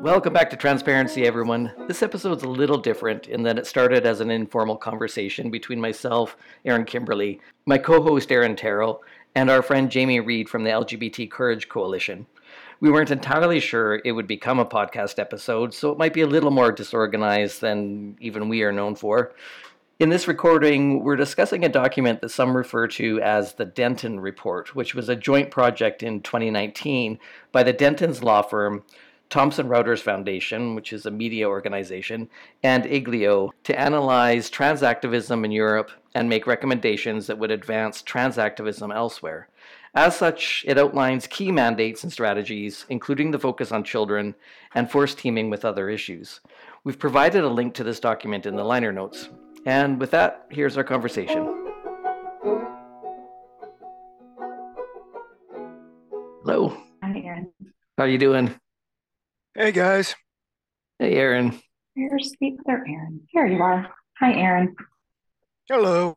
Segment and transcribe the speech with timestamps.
[0.00, 1.72] Welcome back to Transparency, everyone.
[1.86, 6.38] This episode's a little different in that it started as an informal conversation between myself,
[6.64, 9.02] Aaron Kimberly, my co host, Aaron Terrell,
[9.34, 12.26] and our friend Jamie Reed from the LGBT Courage Coalition.
[12.80, 16.26] We weren't entirely sure it would become a podcast episode, so it might be a
[16.26, 19.34] little more disorganized than even we are known for.
[19.98, 24.74] In this recording, we're discussing a document that some refer to as the Denton Report,
[24.74, 27.18] which was a joint project in 2019
[27.52, 28.82] by the Denton's law firm,
[29.30, 32.28] Thomson Reuters Foundation, which is a media organization,
[32.64, 38.38] and IGLYO to analyze trans activism in Europe and make recommendations that would advance trans
[38.38, 39.48] activism elsewhere.
[39.94, 44.34] As such, it outlines key mandates and strategies, including the focus on children
[44.74, 46.40] and forced teaming with other issues.
[46.82, 49.28] We've provided a link to this document in the liner notes.
[49.64, 51.44] And with that, here's our conversation.
[56.42, 56.76] Hello.
[57.02, 57.52] Hi, Aaron.
[57.96, 58.54] How are you doing?
[59.56, 60.14] Hey guys.
[61.00, 61.60] Hey, Aaron.
[61.96, 63.20] Where's the other Aaron?
[63.30, 63.88] Here you are.
[64.20, 64.76] Hi, Aaron.
[65.68, 66.14] Hello.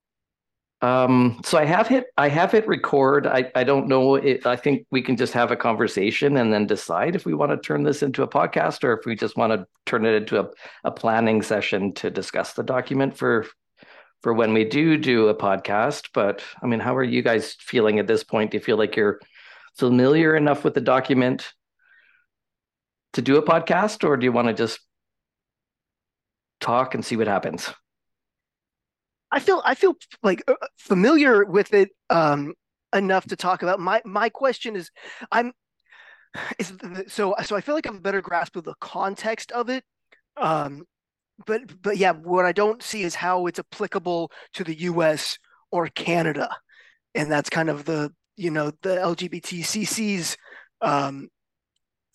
[0.83, 3.25] Um, so I have hit I have hit record.
[3.25, 6.67] I, I don't know it, I think we can just have a conversation and then
[6.67, 9.51] decide if we want to turn this into a podcast or if we just want
[9.51, 10.49] to turn it into a,
[10.83, 13.47] a planning session to discuss the document for
[14.21, 16.09] for when we do do a podcast.
[16.13, 18.51] But I mean, how are you guys feeling at this point?
[18.51, 19.19] Do you feel like you're
[19.75, 21.51] familiar enough with the document
[23.13, 24.79] to do a podcast, or do you want to just
[26.59, 27.71] talk and see what happens?
[29.31, 32.53] I feel I feel like uh, familiar with it um,
[32.93, 33.79] enough to talk about.
[33.79, 34.91] My my question is,
[35.31, 35.53] I'm
[36.59, 36.73] is
[37.07, 39.83] so so I feel like I have a better grasp of the context of it.
[40.37, 40.83] Um,
[41.45, 45.37] but but yeah, what I don't see is how it's applicable to the U.S.
[45.71, 46.55] or Canada,
[47.15, 50.37] and that's kind of the you know the LGBTCC's
[50.81, 51.29] um,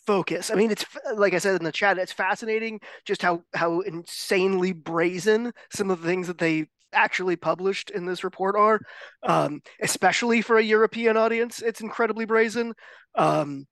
[0.09, 0.51] focus.
[0.51, 0.87] I mean, it's
[1.17, 6.01] like I said in the chat, it's fascinating just how how insanely brazen some of
[6.01, 6.65] the things that they
[6.95, 8.81] actually published in this report are,
[9.25, 11.61] um, especially for a European audience.
[11.61, 12.73] It's incredibly brazen,
[13.17, 13.67] um,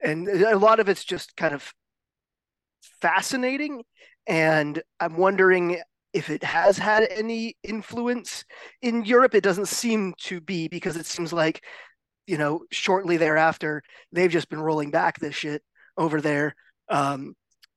[0.00, 1.74] and a lot of it's just kind of
[3.00, 3.82] fascinating.
[4.28, 5.80] And I'm wondering
[6.12, 8.44] if it has had any influence
[8.80, 9.34] in Europe.
[9.34, 11.64] It doesn't seem to be because it seems like
[12.26, 15.62] you know, shortly thereafter, they've just been rolling back this shit
[15.96, 16.54] over there.
[16.88, 17.34] Um,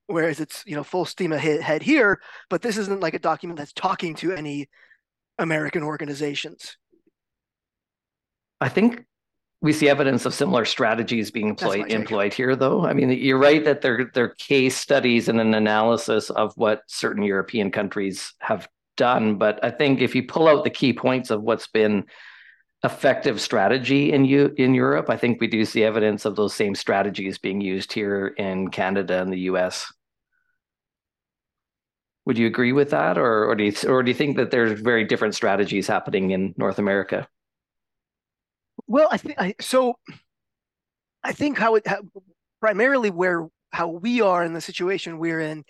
[0.08, 2.20] whereas it's you know full steam ahead here,
[2.50, 4.70] but this isn't like a document that's talking to any
[5.38, 6.78] American organizations.
[8.62, 9.06] I think
[9.62, 13.66] we see evidence of similar strategies being employed employed here though i mean you're right
[13.66, 19.38] that they're they're case studies and an analysis of what certain european countries have done
[19.38, 22.06] but i think if you pull out the key points of what's been
[22.84, 25.10] effective strategy in you in Europe.
[25.10, 29.22] I think we do see evidence of those same strategies being used here in Canada
[29.22, 29.92] and the US.
[32.26, 34.80] Would you agree with that, or or do you or do you think that there's
[34.80, 37.28] very different strategies happening in North America?
[38.88, 39.96] Well, I think so.
[41.24, 42.02] I think how it how,
[42.60, 45.64] primarily where how we are in the situation we're in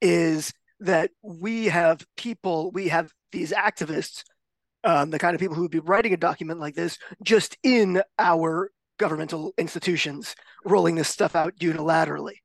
[0.00, 4.24] is that we have people, we have these activists
[4.84, 8.02] um, the kind of people who would be writing a document like this just in
[8.18, 12.36] our governmental institutions, rolling this stuff out unilaterally.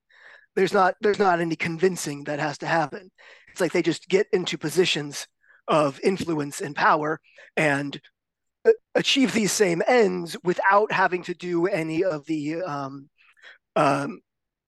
[0.56, 3.12] There's not there's not any convincing that has to happen.
[3.52, 5.28] It's like they just get into positions
[5.68, 7.20] of influence and power
[7.58, 8.00] and
[8.96, 13.10] achieve these same ends without having to do any of the um,
[13.76, 14.22] um,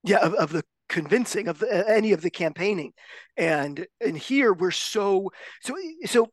[0.04, 2.92] yeah of, of the convincing of the, any of the campaigning
[3.36, 5.30] and and here we're so
[5.60, 5.76] so
[6.06, 6.30] so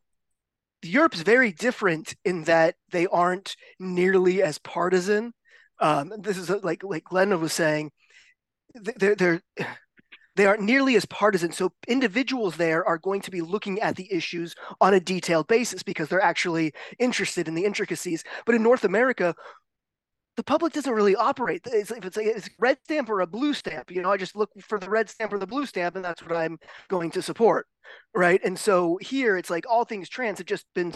[0.82, 5.32] Europe's very different in that they aren't nearly as partisan.
[5.80, 7.90] Um, this is like like Glenda was saying,
[8.74, 9.40] they're they're
[10.36, 11.50] they aren't nearly as partisan.
[11.50, 15.82] So individuals there are going to be looking at the issues on a detailed basis
[15.82, 18.22] because they're actually interested in the intricacies.
[18.44, 19.34] But in North America,
[20.36, 21.62] the public doesn't really operate.
[21.66, 24.36] It's, if it's a it's red stamp or a blue stamp, you know, I just
[24.36, 27.22] look for the red stamp or the blue stamp, and that's what I'm going to
[27.22, 27.66] support,
[28.14, 28.40] right?
[28.44, 30.92] And so here, it's like all things trans have just been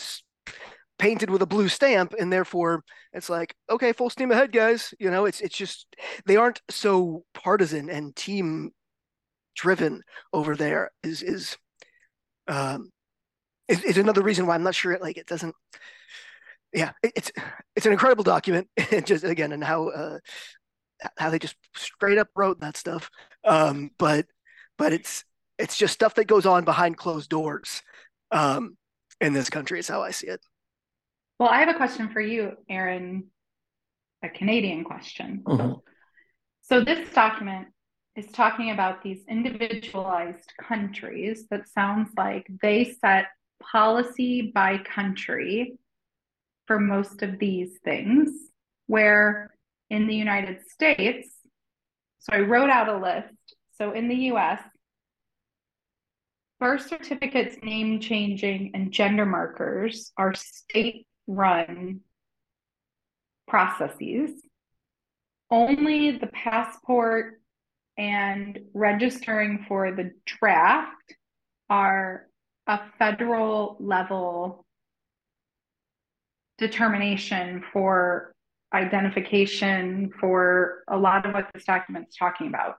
[0.99, 4.93] painted with a blue stamp, and therefore it's like, okay, full steam ahead, guys.
[4.99, 5.87] You know, it's it's just
[6.27, 8.73] they aren't so partisan and team
[9.57, 10.03] driven
[10.33, 11.57] over there is is
[12.47, 12.91] um
[13.69, 15.55] is, is another reason why I'm not sure it like it doesn't
[16.73, 17.33] yeah it's
[17.77, 20.19] it's an incredible document and just again and how uh
[21.17, 23.11] how they just straight up wrote that stuff
[23.45, 24.27] um but
[24.79, 25.25] but it's
[25.59, 27.83] it's just stuff that goes on behind closed doors
[28.31, 28.77] um
[29.21, 30.41] in this country is how I see it.
[31.39, 33.31] Well, I have a question for you, Aaron,
[34.23, 35.43] a Canadian question.
[35.45, 35.81] Mhm.
[36.63, 37.69] So this document
[38.17, 43.29] is talking about these individualized countries that sounds like they set
[43.63, 45.79] policy by country
[46.71, 48.31] for most of these things,
[48.87, 49.53] where
[49.89, 51.29] in the United States,
[52.21, 53.57] so I wrote out a list.
[53.77, 54.63] So in the US,
[56.61, 62.03] birth certificates, name changing, and gender markers are state run
[63.49, 64.31] processes.
[65.51, 67.41] Only the passport
[67.99, 71.17] and registering for the draft
[71.69, 72.29] are
[72.69, 74.65] a federal level
[76.61, 78.33] determination for
[78.73, 82.77] identification for a lot of what this document's talking about.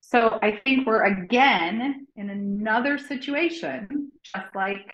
[0.00, 4.92] So I think we're again in another situation, just like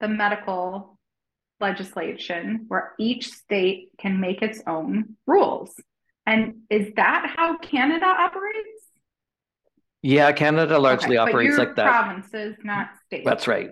[0.00, 0.98] the medical
[1.60, 5.72] legislation, where each state can make its own rules.
[6.26, 8.82] And is that how Canada operates?
[10.02, 11.86] Yeah, Canada largely Okay, operates like that.
[11.86, 13.24] Provinces, not states.
[13.24, 13.70] That's right.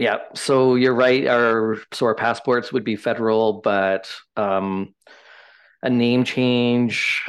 [0.00, 0.20] Yeah.
[0.34, 1.26] So you're right.
[1.26, 4.94] Our so our passports would be federal, but um,
[5.82, 7.22] a name change.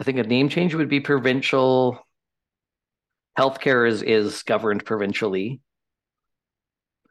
[0.00, 2.00] I think a name change would be provincial.
[3.38, 5.60] Healthcare is is governed provincially.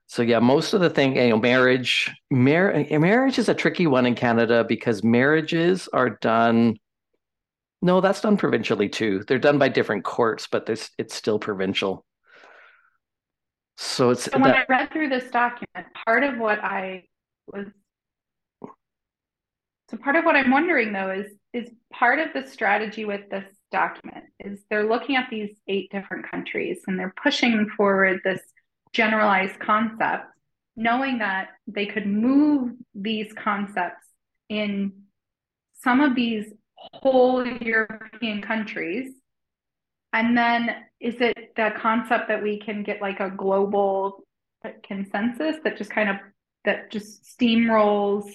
[0.07, 4.07] So yeah, most of the thing, you know, marriage, mar- marriage is a tricky one
[4.07, 6.77] in Canada because marriages are done.
[7.83, 9.23] No, that's done provincially too.
[9.27, 12.03] They're done by different courts, but it's still provincial.
[13.81, 17.05] So it's So when that- I read through this document, part of what I
[17.47, 17.67] was
[19.89, 23.45] so part of what I'm wondering though is is part of the strategy with this
[23.71, 28.41] document is they're looking at these eight different countries and they're pushing forward this
[28.91, 30.25] generalized concept,
[30.75, 34.05] knowing that they could move these concepts
[34.49, 34.91] in
[35.73, 39.13] some of these whole European countries.
[40.13, 44.23] And then is it the concept that we can get like a global
[44.83, 46.17] consensus that just kind of
[46.65, 48.29] that just steamrolls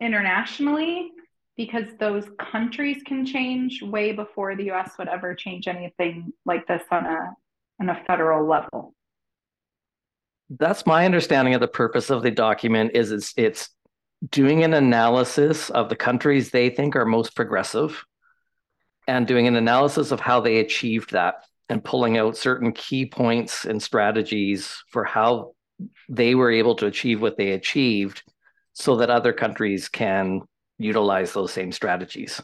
[0.00, 1.12] internationally
[1.56, 6.82] because those countries can change way before the US would ever change anything like this
[6.90, 7.34] on a
[7.80, 8.94] on a federal level.
[10.50, 13.70] That's my understanding of the purpose of the document is it's it's
[14.30, 18.04] doing an analysis of the countries they think are most progressive
[19.06, 23.64] and doing an analysis of how they achieved that and pulling out certain key points
[23.64, 25.54] and strategies for how
[26.08, 28.22] they were able to achieve what they achieved
[28.74, 30.42] so that other countries can
[30.78, 32.40] utilize those same strategies.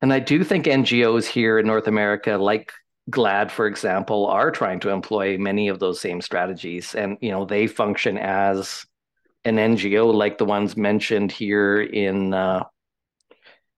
[0.00, 2.72] And I do think NGOs here in North America, like
[3.10, 6.94] GLAAD, for example, are trying to employ many of those same strategies.
[6.94, 8.84] And, you know, they function as
[9.44, 12.64] an NGO like the ones mentioned here in uh,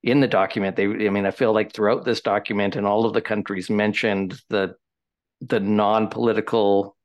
[0.03, 0.77] in the document.
[0.77, 4.41] They, I mean, I feel like throughout this document and all of the countries mentioned
[4.49, 4.75] the
[5.41, 6.97] the non-political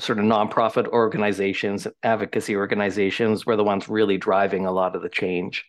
[0.00, 5.10] sort of nonprofit organizations, advocacy organizations were the ones really driving a lot of the
[5.10, 5.66] change.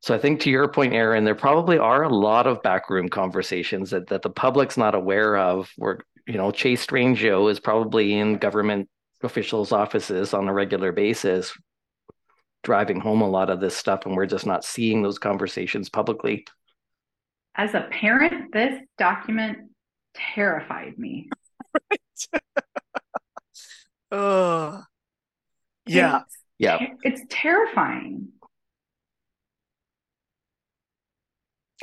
[0.00, 3.90] So I think to your point, Aaron, there probably are a lot of backroom conversations
[3.90, 5.70] that, that the public's not aware of.
[5.76, 8.88] Where you know Chase Strangio is probably in government
[9.22, 11.52] officials' offices on a regular basis,
[12.62, 16.46] driving home a lot of this stuff, and we're just not seeing those conversations publicly.
[17.54, 19.70] As a parent, this document
[20.14, 21.28] terrified me.
[24.12, 24.82] Uh,
[25.86, 26.78] yeah, It's, Yeah.
[27.04, 28.30] it's terrifying.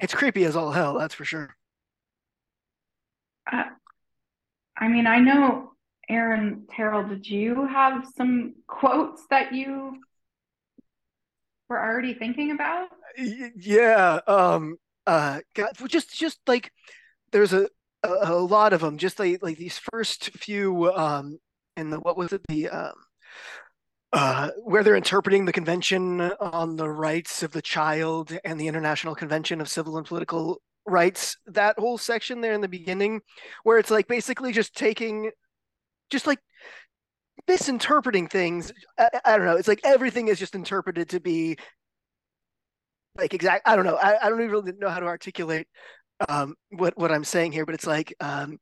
[0.02, 1.56] it's creepy as all hell, that's for sure.
[3.52, 3.64] Uh,
[4.78, 5.72] I mean, I know,
[6.10, 9.98] Aaron Terrell, did you have some quotes that you
[11.70, 12.90] were already thinking about?
[13.18, 16.72] Yeah, um, uh, God, just just like
[17.32, 17.70] there's a,
[18.04, 18.98] a lot of them.
[18.98, 21.40] Just like like these first few, um,
[21.76, 22.94] in the what was it the um,
[24.14, 29.16] uh, where they're interpreting the Convention on the Rights of the Child and the International
[29.16, 31.38] Convention of Civil and Political Rights.
[31.48, 33.22] That whole section there in the beginning,
[33.64, 35.32] where it's like basically just taking,
[36.10, 36.40] just like
[37.48, 38.72] misinterpreting things.
[38.98, 39.56] I, I don't know.
[39.56, 41.58] It's like everything is just interpreted to be
[43.18, 43.68] like exact.
[43.68, 43.96] I don't know.
[43.96, 45.68] I, I don't even really know how to articulate
[46.27, 48.60] um, what what I'm saying here, but it's like um,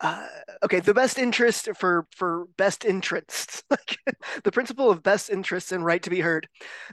[0.00, 0.26] uh,
[0.64, 3.96] okay, the best interest for for best interests, like
[4.42, 6.48] the principle of best interests and right to be heard.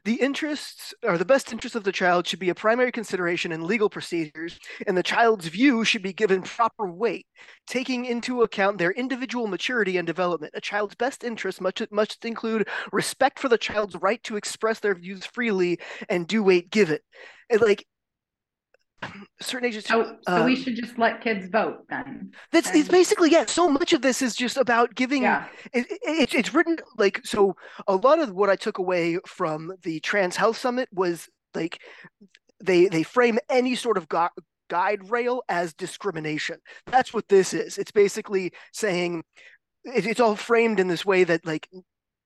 [0.06, 3.66] The interests or the best interests of the child should be a primary consideration in
[3.66, 7.26] legal procedures, and the child's view should be given proper weight,
[7.68, 10.54] taking into account their individual maturity and development.
[10.56, 14.96] A child's best interest must must include respect for the child's right to express their
[14.96, 17.00] views freely and due weight given.
[17.50, 17.86] And like
[19.42, 19.86] certain ages.
[19.86, 22.32] So, so um, we should just let kids vote then.
[22.52, 22.78] That's and...
[22.78, 23.46] it's basically yeah.
[23.46, 25.24] So much of this is just about giving.
[25.24, 25.48] Yeah.
[25.74, 27.56] It, it, it's written like so.
[27.88, 31.80] A lot of what I took away from the Trans Health Summit was like
[32.64, 34.28] they they frame any sort of gu-
[34.70, 36.58] guide rail as discrimination.
[36.86, 37.78] That's what this is.
[37.78, 39.24] It's basically saying
[39.84, 41.68] it's all framed in this way that like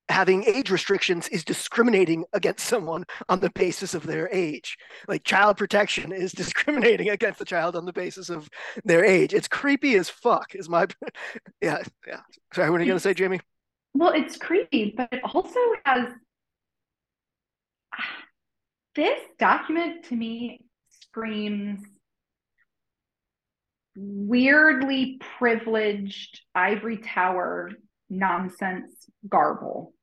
[0.09, 4.77] having age restrictions is discriminating against someone on the basis of their age.
[5.07, 8.49] Like child protection is discriminating against the child on the basis of
[8.83, 9.33] their age.
[9.33, 10.55] It's creepy as fuck.
[10.55, 10.87] Is my
[11.61, 12.21] yeah yeah.
[12.53, 13.41] Sorry, what are you gonna say, Jamie?
[13.93, 16.09] Well, it's creepy, but it also has
[18.95, 21.79] this document to me screams
[23.95, 27.71] weirdly privileged ivory tower
[28.09, 28.91] nonsense
[29.27, 29.93] garble.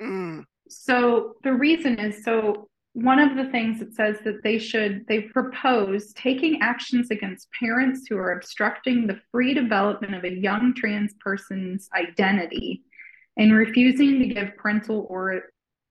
[0.00, 0.44] Mm.
[0.68, 5.22] So the reason is so one of the things it says that they should they
[5.22, 11.14] propose taking actions against parents who are obstructing the free development of a young trans
[11.20, 12.82] person's identity
[13.36, 15.42] and refusing to give parental or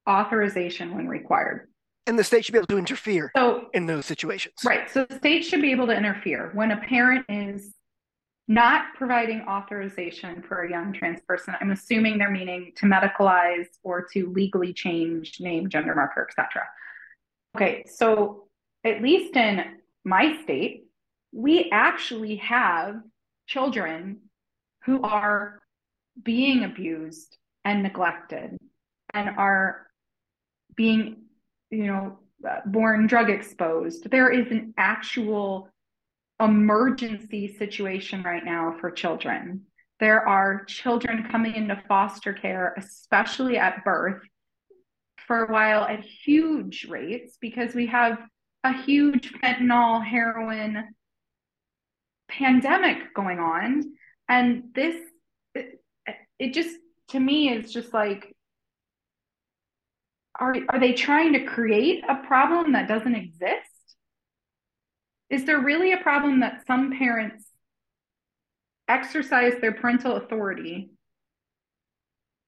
[0.09, 1.69] authorization when required.
[2.07, 4.55] And the state should be able to interfere so, in those situations.
[4.65, 4.89] Right.
[4.89, 7.73] So the state should be able to interfere when a parent is
[8.47, 14.07] not providing authorization for a young trans person, I'm assuming they're meaning to medicalize or
[14.13, 16.63] to legally change name, gender marker, etc.
[17.55, 18.47] Okay, so
[18.85, 19.63] at least in
[20.05, 20.85] my state,
[21.33, 23.01] we actually have
[23.47, 24.19] children
[24.85, 25.61] who are
[26.23, 28.57] being abused and neglected
[29.13, 29.87] and are
[30.75, 31.23] being,
[31.69, 34.09] you know, uh, born drug exposed.
[34.09, 35.69] There is an actual
[36.39, 39.63] emergency situation right now for children.
[39.99, 44.21] There are children coming into foster care, especially at birth,
[45.25, 48.19] for a while at huge rates because we have
[48.63, 50.85] a huge fentanyl, heroin
[52.29, 53.93] pandemic going on.
[54.29, 54.95] And this,
[55.55, 55.81] it,
[56.37, 56.75] it just,
[57.09, 58.35] to me, is just like,
[60.39, 63.66] are, are they trying to create a problem that doesn't exist?
[65.29, 67.45] Is there really a problem that some parents
[68.87, 70.91] exercise their parental authority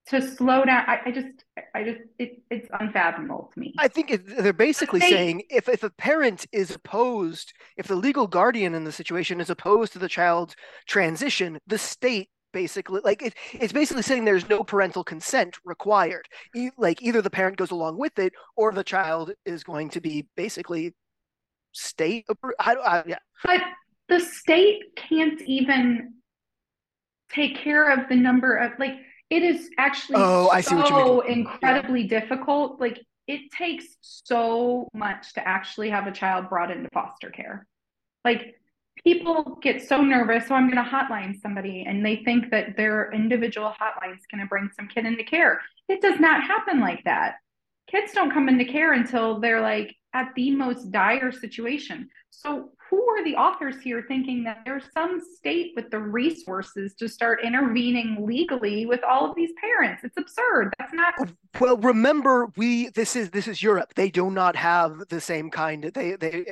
[0.08, 0.86] to slow down?
[0.88, 1.28] I, I, just
[1.76, 3.74] i just it, it's unfathomable to me.
[3.78, 7.96] I think it, they're basically they, saying if, if a parent is opposed if the
[7.96, 10.56] legal guardian in the situation is opposed to the child's
[10.88, 16.28] transition the state basically like it, it's basically saying there's no parental consent required.
[16.56, 20.02] E- like either the parent goes along with it or the child is going to
[20.02, 20.94] be basically
[21.72, 22.26] state
[22.60, 23.20] I, I, yeah.
[23.44, 23.62] But
[24.08, 26.14] the state can't even
[27.32, 28.96] take care of the number of like
[29.30, 31.40] it is actually oh, I see what you mean.
[31.40, 32.20] incredibly yeah.
[32.20, 32.80] difficult.
[32.80, 37.68] Like it takes so much to actually have a child brought into foster care.
[38.26, 38.56] Like
[39.04, 43.12] people get so nervous, so I'm going to hotline somebody and they think that their
[43.14, 45.62] individual hotline is going to bring some kid into care.
[45.88, 47.36] It does not happen like that.
[47.90, 52.10] Kids don't come into care until they're like at the most dire situation.
[52.32, 57.08] So, who are the authors here thinking that there's some state with the resources to
[57.08, 60.04] start intervening legally with all of these parents?
[60.04, 60.74] It's absurd.
[60.80, 61.14] That's not.
[61.60, 63.94] Well, remember, we this is this is Europe.
[63.96, 65.92] They do not have the same kind.
[65.94, 66.46] They they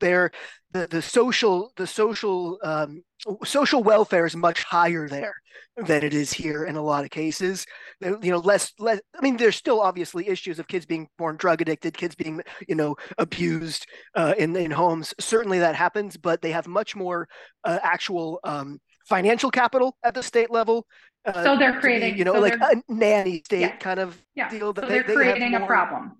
[0.00, 0.30] they're
[0.70, 3.02] the the social the social um,
[3.44, 5.41] social welfare is much higher there
[5.76, 7.66] than it is here in a lot of cases.
[8.00, 9.00] You know, less less.
[9.16, 12.74] I mean, there's still obviously issues of kids being born drug addicted, kids being you
[12.74, 15.14] know abused uh, in in homes.
[15.20, 17.28] Certainly that happens, but they have much more
[17.64, 20.86] uh, actual um, financial capital at the state level.
[21.24, 23.76] Uh, so they're creating, be, you know, so like a nanny state yeah.
[23.76, 24.48] kind of yeah.
[24.48, 24.72] deal.
[24.72, 26.18] That so they're they, creating a problem.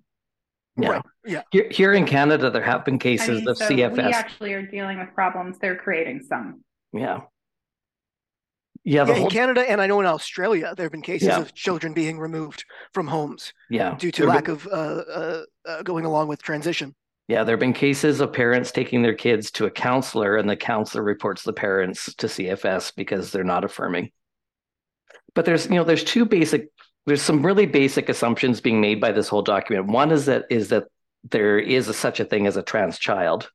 [0.77, 0.89] Yeah.
[0.89, 1.01] Right.
[1.25, 1.41] Yeah.
[1.51, 3.97] Here, here, in Canada, there have been cases I mean, of so CFS.
[3.97, 5.57] We actually are dealing with problems.
[5.59, 6.63] They're creating some.
[6.93, 7.21] Yeah.
[8.83, 9.23] Yeah, yeah whole...
[9.25, 11.39] in Canada and I know in Australia there have been cases yeah.
[11.39, 13.53] of children being removed from homes.
[13.69, 13.95] Yeah.
[13.97, 14.55] Due to lack been...
[14.55, 16.95] of uh, uh, uh, going along with transition.
[17.29, 20.57] Yeah, there have been cases of parents taking their kids to a counselor, and the
[20.57, 24.11] counselor reports the parents to CFS because they're not affirming.
[25.33, 26.67] But there's, you know, there's two basic,
[27.05, 29.87] there's some really basic assumptions being made by this whole document.
[29.87, 30.83] One is that is that
[31.23, 33.49] there is a, such a thing as a trans child.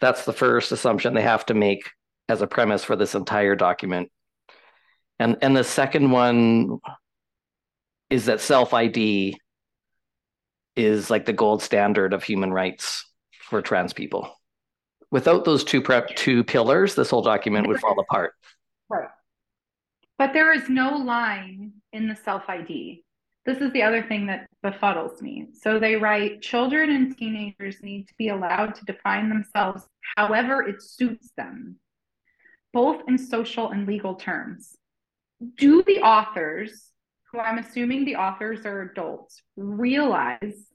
[0.00, 1.90] That's the first assumption they have to make
[2.28, 4.10] as a premise for this entire document.
[5.18, 6.78] And and the second one
[8.10, 9.36] is that self ID
[10.76, 13.04] is like the gold standard of human rights
[13.48, 14.34] for trans people.
[15.10, 18.32] Without those two prep two pillars, this whole document would fall apart.
[18.88, 19.08] Right.
[20.18, 23.04] But there is no line in the self ID.
[23.46, 25.48] This is the other thing that befuddles me.
[25.52, 30.82] So they write children and teenagers need to be allowed to define themselves however it
[30.82, 31.76] suits them,
[32.74, 34.76] both in social and legal terms.
[35.56, 36.90] Do the authors,
[37.30, 40.66] who I'm assuming the authors are adults, realize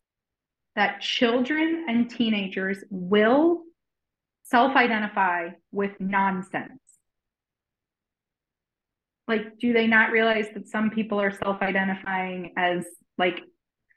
[0.76, 3.62] that children and teenagers will
[4.44, 6.80] self identify with nonsense?
[9.30, 12.84] like do they not realize that some people are self-identifying as
[13.18, 13.40] like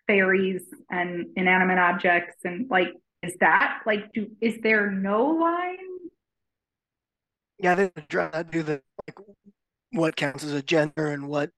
[0.06, 2.92] fairies and inanimate objects and like
[3.22, 5.91] is that like do is there no line
[7.62, 7.90] yeah they
[8.50, 9.16] do the like
[9.92, 11.50] what counts as a gender and what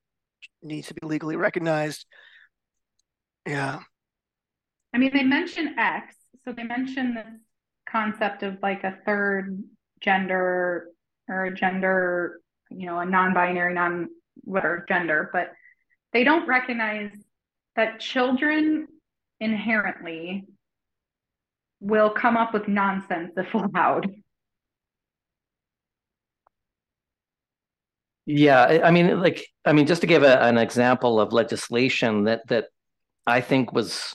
[0.62, 2.06] needs to be legally recognized
[3.46, 3.80] yeah
[4.94, 7.26] i mean they mention x so they mention this
[7.88, 9.62] concept of like a third
[10.00, 10.88] gender
[11.28, 12.40] or a gender
[12.76, 14.08] you know, a non-binary, non
[14.42, 15.52] whatever gender, but
[16.12, 17.10] they don't recognize
[17.76, 18.86] that children
[19.40, 20.44] inherently
[21.80, 24.10] will come up with nonsense if allowed.
[28.26, 32.46] Yeah, I mean, like, I mean, just to give a, an example of legislation that
[32.48, 32.66] that
[33.26, 34.14] I think was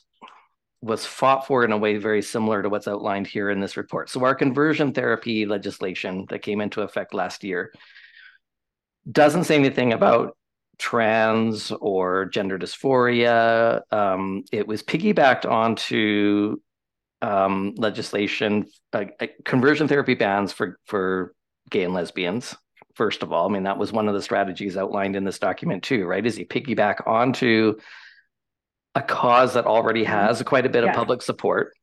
[0.82, 4.10] was fought for in a way very similar to what's outlined here in this report.
[4.10, 7.72] So, our conversion therapy legislation that came into effect last year
[9.12, 10.36] doesn't say anything about
[10.80, 13.82] trans or gender dysphoria.
[13.92, 16.58] Um, it was piggybacked onto
[17.22, 21.36] um, legislation, uh, uh, conversion therapy bans for for
[21.70, 22.56] gay and lesbians.
[23.00, 25.84] First of all, I mean that was one of the strategies outlined in this document
[25.84, 26.26] too, right?
[26.26, 27.80] Is you piggyback onto
[28.94, 30.12] a cause that already mm-hmm.
[30.12, 30.92] has quite a bit yeah.
[30.92, 31.74] of public support.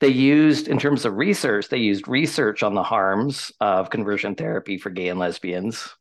[0.00, 4.78] They used, in terms of research, they used research on the harms of conversion therapy
[4.78, 5.96] for gay and lesbians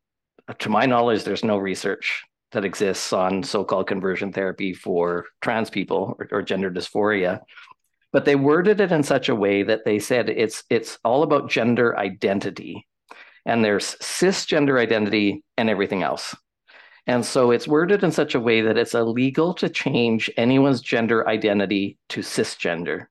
[0.60, 6.16] to my knowledge, there's no research that exists on so-called conversion therapy for trans people
[6.20, 7.42] or, or, gender dysphoria.
[8.14, 11.50] But they worded it in such a way that they said it's it's all about
[11.50, 12.88] gender identity.
[13.46, 16.36] And there's cisgender identity and everything else.
[17.08, 21.28] And so it's worded in such a way that it's illegal to change anyone's gender
[21.28, 23.06] identity to cisgender,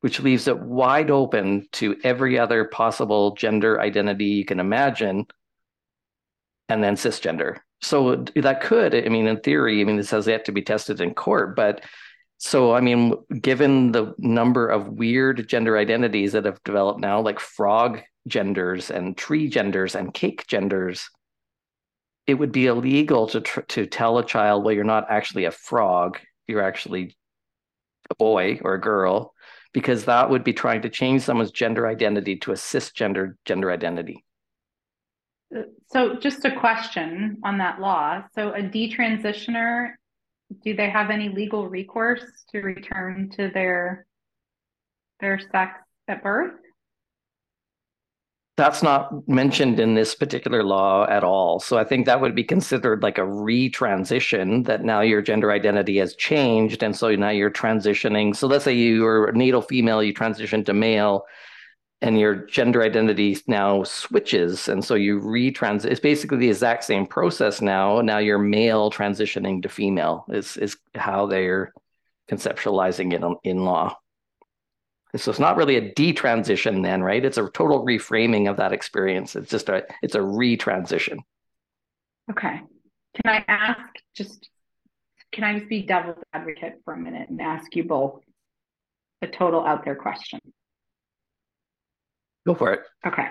[0.00, 5.26] which leaves it wide open to every other possible gender identity you can imagine
[6.68, 7.58] and then cisgender.
[7.82, 11.00] So that could, I mean, in theory, I mean, this has yet to be tested
[11.00, 11.82] in court, but
[12.38, 17.38] so I mean, given the number of weird gender identities that have developed now, like
[17.38, 21.08] frog genders and tree genders and cake genders,
[22.26, 25.50] it would be illegal to tr- to tell a child, well, you're not actually a
[25.50, 27.16] frog, you're actually
[28.10, 29.32] a boy or a girl,
[29.72, 34.24] because that would be trying to change someone's gender identity to a cisgender gender identity.
[35.88, 38.24] So just a question on that law.
[38.34, 39.92] So a detransitioner,
[40.64, 44.06] do they have any legal recourse to return to their
[45.20, 46.54] their sex at birth?
[48.56, 51.60] That's not mentioned in this particular law at all.
[51.60, 55.98] So I think that would be considered like a retransition that now your gender identity
[55.98, 56.82] has changed.
[56.82, 58.34] And so now you're transitioning.
[58.34, 61.26] So let's say you were a natal female, you transition to male
[62.02, 67.06] and your gender identity now switches and so you retrans it's basically the exact same
[67.06, 71.72] process now now you're male transitioning to female is is how they're
[72.30, 73.96] conceptualizing it in law
[75.20, 77.24] so it's not really a detransition then right?
[77.24, 79.36] It's a total reframing of that experience.
[79.36, 81.18] It's just a it's a retransition.
[82.30, 82.60] Okay.
[83.14, 83.80] Can i ask
[84.14, 84.48] just
[85.32, 88.20] can i just be devil's advocate for a minute and ask you both
[89.22, 90.40] a total out there question?
[92.46, 92.80] Go for it.
[93.06, 93.26] Okay.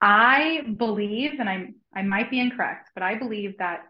[0.00, 3.84] I believe, and I I might be incorrect, but I believe that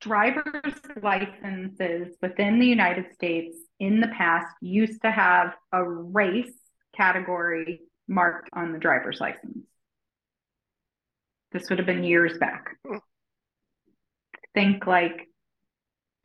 [0.00, 6.52] driver's licenses within the United States in the past used to have a race
[6.96, 9.66] category marked on the driver's license.
[11.52, 12.76] This would have been years back.
[14.54, 15.28] Think like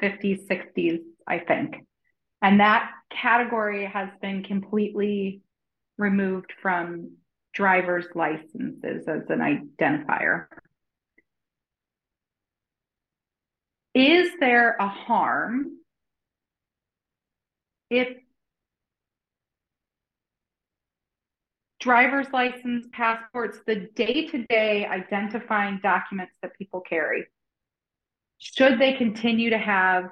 [0.01, 1.85] 50s, 60s, I think.
[2.41, 5.41] And that category has been completely
[5.97, 7.17] removed from
[7.53, 10.45] driver's licenses as an identifier.
[13.93, 15.78] Is there a harm
[17.89, 18.17] if
[21.79, 27.25] driver's license, passports, the day to day identifying documents that people carry,
[28.37, 30.09] should they continue to have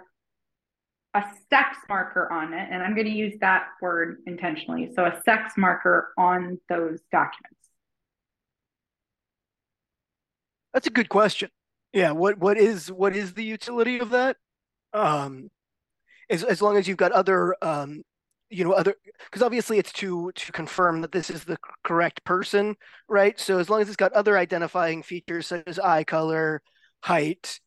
[1.13, 2.67] a sex marker on it?
[2.71, 4.91] And I'm going to use that word intentionally.
[4.95, 7.55] So, a sex marker on those documents.
[10.73, 11.49] That's a good question.
[11.93, 14.37] Yeah, what what is what is the utility of that?
[14.93, 15.49] Um,
[16.29, 18.03] as as long as you've got other um,
[18.49, 22.75] you know other because obviously it's to to confirm that this is the correct person
[23.09, 23.39] right?
[23.39, 26.61] So as long as it's got other identifying features such as eye color
[27.01, 27.59] height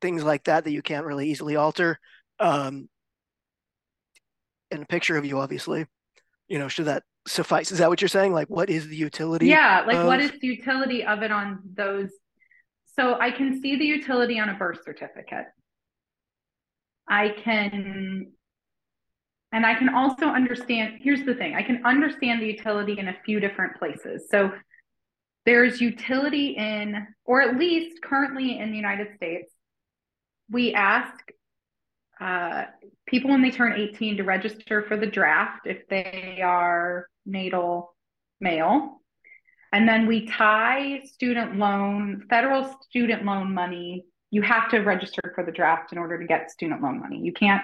[0.00, 1.98] things like that that you can't really easily alter
[2.40, 2.88] um
[4.70, 5.86] and a picture of you obviously
[6.48, 7.72] you know should that suffice?
[7.72, 8.32] Is that what you're saying?
[8.32, 10.06] Like what is the utility yeah like of...
[10.06, 12.10] what is the utility of it on those
[12.96, 15.46] so i can see the utility on a birth certificate
[17.08, 18.32] i can
[19.54, 23.16] and I can also understand, here's the thing I can understand the utility in a
[23.24, 24.26] few different places.
[24.28, 24.52] So
[25.46, 29.52] there's utility in, or at least currently in the United States,
[30.50, 31.14] we ask
[32.20, 32.64] uh,
[33.06, 37.94] people when they turn 18 to register for the draft if they are natal
[38.40, 39.00] male.
[39.72, 44.04] And then we tie student loan, federal student loan money.
[44.34, 47.20] You have to register for the draft in order to get student loan money.
[47.20, 47.62] You can't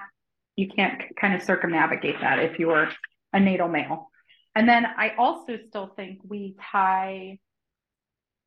[0.54, 2.88] you can't kind of circumnavigate that if you're
[3.32, 4.08] a natal male.
[4.54, 7.40] And then I also still think we tie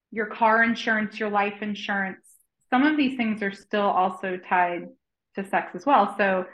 [0.09, 2.25] your car insurance, your life insurance.
[2.69, 4.87] Some of these things are still also tied
[5.35, 6.15] to sex as well.
[6.17, 6.45] So,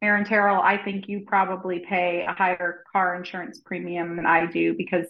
[0.00, 4.74] Aaron Terrell, I think you probably pay a higher car insurance premium than I do
[4.74, 5.06] because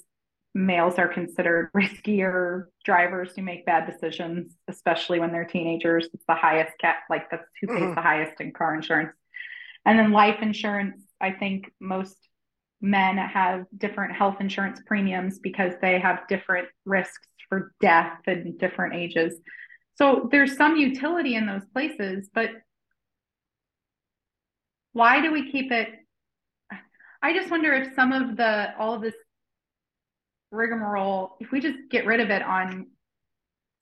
[0.54, 6.08] males are considered riskier drivers who make bad decisions, especially when they're teenagers.
[6.12, 7.94] It's the highest cat, like that's who pays mm-hmm.
[7.94, 9.16] the highest in car insurance.
[9.84, 12.16] And then life insurance, I think most
[12.80, 18.94] men have different health insurance premiums because they have different risks for death and different
[18.94, 19.40] ages.
[19.96, 22.50] So there's some utility in those places, but
[24.92, 25.88] why do we keep it?
[27.20, 29.14] I just wonder if some of the all of this
[30.50, 32.86] rigmarole, if we just get rid of it on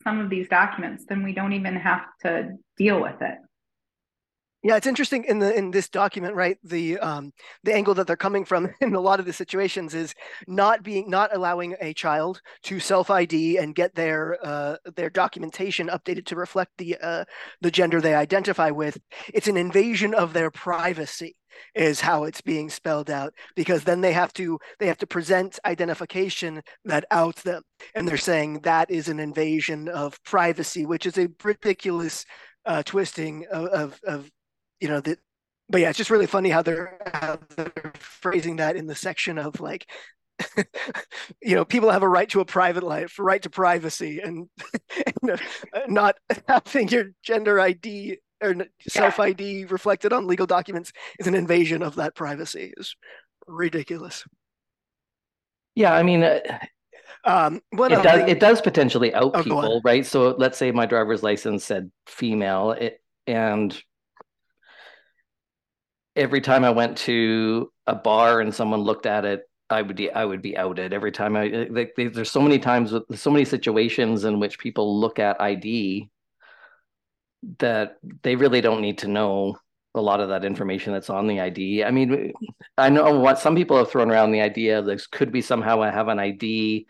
[0.03, 3.39] some of these documents, then we don't even have to deal with it.
[4.67, 6.59] Yeah, it's interesting in the in this document, right?
[6.65, 10.13] The um, the angle that they're coming from in a lot of the situations is
[10.49, 15.87] not being not allowing a child to self ID and get their uh, their documentation
[15.87, 17.25] updated to reflect the uh,
[17.61, 18.99] the gender they identify with.
[19.33, 21.37] It's an invasion of their privacy
[21.77, 25.61] is how it's being spelled out because then they have to they have to present
[25.65, 27.63] identification that outs them
[27.95, 32.27] and they're saying that is an invasion of privacy which is a ridiculous
[32.67, 34.31] uh, twisting of, of, of
[34.81, 35.19] you know that
[35.69, 39.39] but yeah it's just really funny how they're, how they're phrasing that in the section
[39.39, 39.87] of like
[41.43, 44.49] you know people have a right to a private life right to privacy and,
[45.23, 46.17] and uh, not
[46.49, 48.55] having your gender id or
[48.87, 52.75] self id reflected on legal documents is an invasion of that privacy.
[52.77, 52.95] Is
[53.47, 54.25] ridiculous.
[55.75, 56.41] Yeah i mean uh,
[57.25, 60.07] um, it does it does potentially out oh, people right?
[60.07, 63.77] So let's say my driver's license said female it, and
[66.17, 70.11] every time I went to a bar and someone looked at it, I would be
[70.11, 71.37] I would be outed every time.
[71.37, 75.41] I they, there's so many times with so many situations in which people look at
[75.41, 76.09] ID
[77.59, 79.57] that they really don't need to know
[79.95, 81.83] a lot of that information that's on the ID.
[81.85, 82.33] I mean,
[82.77, 85.91] I know what some people have thrown around the idea this could be somehow I
[85.91, 86.87] have an ID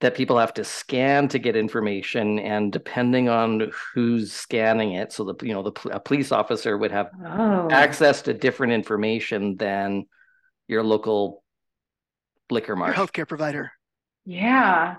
[0.00, 5.24] that people have to scan to get information and depending on who's scanning it so
[5.24, 7.68] the you know the a police officer would have oh.
[7.70, 10.06] access to different information than
[10.68, 11.42] your local
[12.50, 13.72] liquor mart healthcare provider.
[14.24, 14.96] Yeah.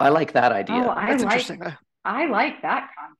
[0.00, 0.76] I like that idea.
[0.76, 1.62] Oh, I that's like, interesting.
[2.04, 3.17] I like that concept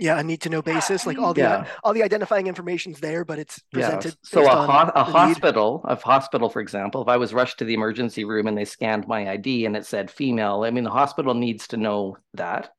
[0.00, 1.66] yeah a need to know basis like all the yeah.
[1.84, 4.18] all the identifying information's there but it's presented yeah.
[4.22, 7.74] so a, ho- a hospital a hospital for example if i was rushed to the
[7.74, 11.34] emergency room and they scanned my id and it said female i mean the hospital
[11.34, 12.70] needs to know that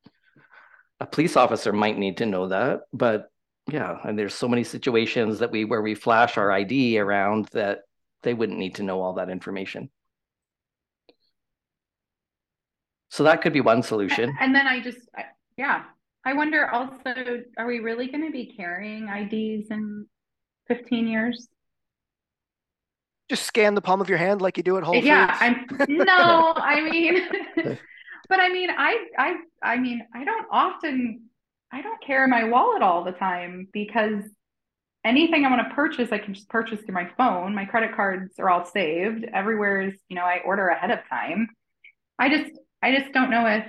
[1.00, 3.30] a police officer might need to know that but
[3.72, 7.82] yeah and there's so many situations that we where we flash our id around that
[8.24, 9.90] they wouldn't need to know all that information
[13.10, 15.00] so that could be one solution and then i just
[15.56, 15.84] yeah
[16.24, 20.06] I wonder also, are we really going to be carrying IDs in
[20.68, 21.48] 15 years?
[23.30, 25.06] Just scan the palm of your hand like you do at Whole Foods.
[25.06, 27.28] Yeah, I'm no, I mean,
[28.30, 31.30] but I mean, I, I, I mean, I don't often
[31.72, 34.24] I don't carry my wallet all the time because
[35.06, 37.56] anything I want to purchase, I can just purchase through my phone.
[37.56, 39.26] My credit cards are all saved.
[39.34, 41.48] Everywhere is, you know, I order ahead of time.
[42.20, 42.52] I just,
[42.84, 43.66] I just don't know if,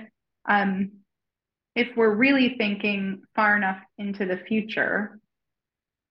[0.47, 0.91] um,
[1.75, 5.19] if we're really thinking far enough into the future.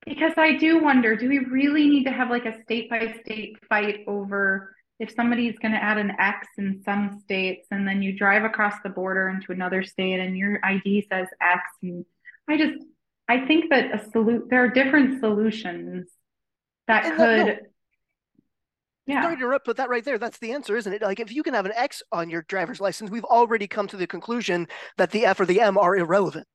[0.05, 3.57] Because I do wonder, do we really need to have like a state by state
[3.69, 8.17] fight over if somebody's going to add an X in some states and then you
[8.17, 12.05] drive across the border into another state and your ID says X and
[12.49, 12.85] I just
[13.29, 16.09] I think that a salute there are different solutions
[16.87, 17.72] that and could.
[19.07, 19.23] Yeah.
[19.23, 21.03] Sorry to interrupt, but that right there, that's the answer, isn't it?
[21.03, 23.97] Like, if you can have an X on your driver's license, we've already come to
[23.97, 26.47] the conclusion that the F or the M are irrelevant.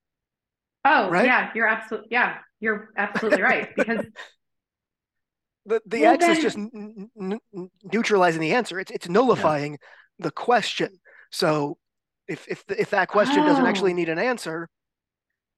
[0.85, 1.25] Oh, right?
[1.25, 3.67] yeah, you're absolutely, yeah, you're absolutely right.
[3.75, 4.05] Because
[5.65, 6.37] the, the well, X then...
[6.37, 8.79] is just n- n- neutralizing the answer.
[8.79, 9.77] It's it's nullifying yeah.
[10.25, 10.99] the question.
[11.31, 11.77] So
[12.27, 13.45] if if if that question oh.
[13.45, 14.69] doesn't actually need an answer,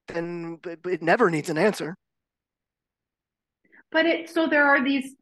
[0.08, 1.96] then it, it never needs an answer.
[3.92, 5.16] But it so there are these.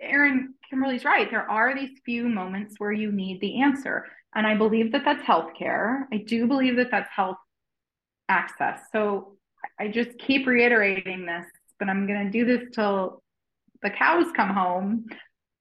[0.00, 1.30] Aaron Kimberly's right.
[1.30, 5.22] There are these few moments where you need the answer, and I believe that that's
[5.22, 6.02] healthcare.
[6.12, 7.38] I do believe that that's health
[8.28, 8.80] access.
[8.92, 9.36] So
[9.78, 11.46] I just keep reiterating this,
[11.78, 13.22] but I'm going to do this till
[13.82, 15.06] the cows come home,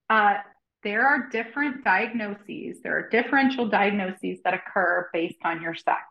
[0.10, 0.36] uh,
[0.84, 2.82] there are different diagnoses.
[2.82, 6.02] There are differential diagnoses that occur based on your sex.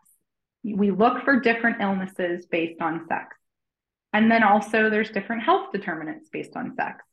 [0.63, 3.35] We look for different illnesses based on sex.
[4.13, 7.03] And then also there's different health determinants based on sex.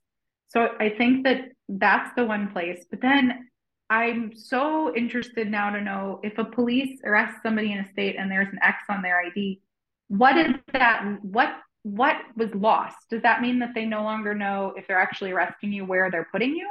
[0.49, 2.87] So I think that that's the one place.
[2.91, 3.49] But then
[3.91, 8.31] I'm so interested now to know if a police arrests somebody in a state and
[8.31, 9.61] there's an X on their ID,
[10.09, 11.19] what is that?
[11.23, 12.97] What what was lost?
[13.11, 16.27] Does that mean that they no longer know if they're actually arresting you where they're
[16.33, 16.69] putting you?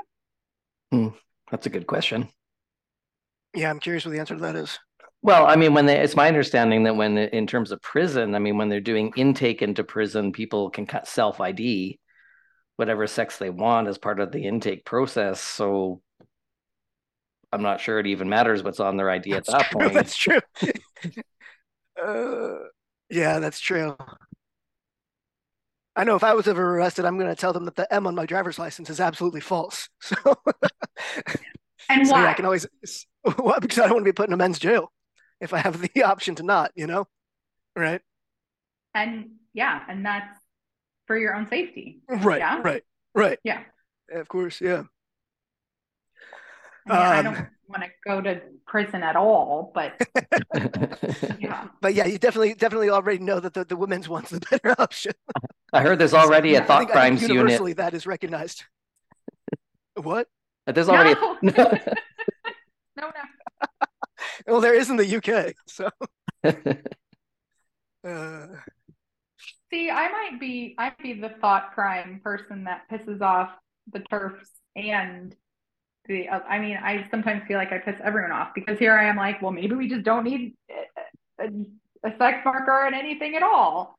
[0.91, 1.15] Hmm,
[1.49, 2.27] that's a good question.
[3.53, 4.77] Yeah, I'm curious what the answer to that is.
[5.21, 8.39] Well, I mean, when they, it's my understanding that when in terms of prison, I
[8.39, 11.97] mean, when they're doing intake into prison, people can cut self ID
[12.77, 15.39] whatever sex they want as part of the intake process.
[15.41, 16.01] So
[17.51, 19.93] I'm not sure it even matters what's on their ID that's at that true, point.
[19.93, 20.39] That's true.
[22.03, 22.67] uh,
[23.09, 23.95] yeah, that's true.
[25.95, 28.05] I know if I was ever arrested, I'm going to tell them that the M
[28.05, 29.89] on my driver's license is absolutely false.
[31.87, 32.23] So, and so why?
[32.23, 32.65] Yeah, I can always
[33.37, 34.91] well, because I don't want to be put in a men's jail
[35.39, 37.05] if I have the option to not, you know,
[37.75, 38.01] right?
[38.93, 40.39] And yeah, and that's
[41.07, 42.01] for your own safety.
[42.09, 42.39] Right.
[42.39, 42.61] Yeah?
[42.61, 42.83] Right.
[43.13, 43.39] Right.
[43.43, 43.61] Yeah.
[44.11, 44.61] Of course.
[44.61, 44.83] Yeah.
[46.87, 49.93] I, mean, um, I don't want to go to prison at all, but
[51.39, 51.67] yeah.
[51.81, 55.13] But yeah, you definitely definitely already know that the, the women's one's the better option.
[55.73, 57.77] I heard there's already so, a thought I think, crimes I think universally unit.
[57.77, 58.65] that is recognized.
[59.95, 60.27] what?
[60.67, 61.37] There's already no.
[61.43, 61.53] A...
[62.97, 63.67] no, no.
[64.47, 65.89] well, there is in the UK, so.
[68.03, 68.47] uh...
[69.75, 73.49] See, I might be I be the thought crime person that pisses off
[73.91, 75.35] the turfs and
[76.07, 79.03] the uh, I mean, I sometimes feel like I piss everyone off because here I
[79.03, 80.55] am like, well, maybe we just don't need
[81.41, 81.49] a,
[82.05, 83.97] a sex marker and anything at all.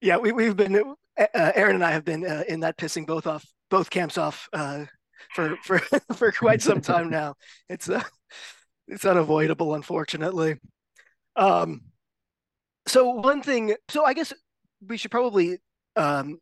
[0.00, 3.26] Yeah, we we've been uh, Aaron and I have been uh, in that pissing both
[3.26, 4.86] off both camps off uh,
[5.34, 5.78] for for
[6.14, 7.34] for quite some time now.
[7.68, 8.02] It's uh,
[8.88, 10.58] it's unavoidable, unfortunately.
[11.36, 11.82] Um,
[12.90, 14.32] so one thing, so I guess
[14.86, 15.58] we should probably
[15.96, 16.38] um,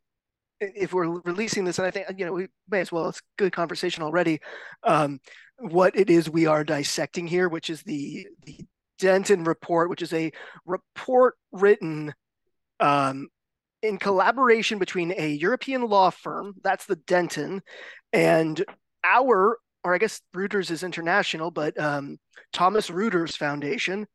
[0.59, 3.09] if we're releasing this, and I think you know we may as well.
[3.09, 4.39] It's good conversation already.
[4.83, 5.19] Um,
[5.57, 8.59] what it is we are dissecting here, which is the the
[8.97, 10.31] Denton report, which is a
[10.65, 12.13] report written
[12.79, 13.29] um,
[13.81, 17.61] in collaboration between a European law firm, that's the Denton,
[18.11, 18.63] and
[19.03, 22.17] our, or I guess Reuters is international, but um,
[22.51, 24.07] Thomas Reuters Foundation,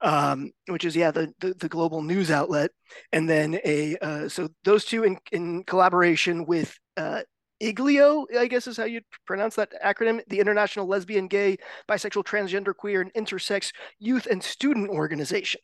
[0.00, 2.70] um, which is yeah the, the, the global news outlet,
[3.12, 7.22] and then a uh, so those two in in collaboration with uh,
[7.62, 12.74] IGLYO, I guess is how you pronounce that acronym, the International Lesbian, Gay, Bisexual, Transgender,
[12.74, 15.60] Queer, and Intersex Youth and Student Organization,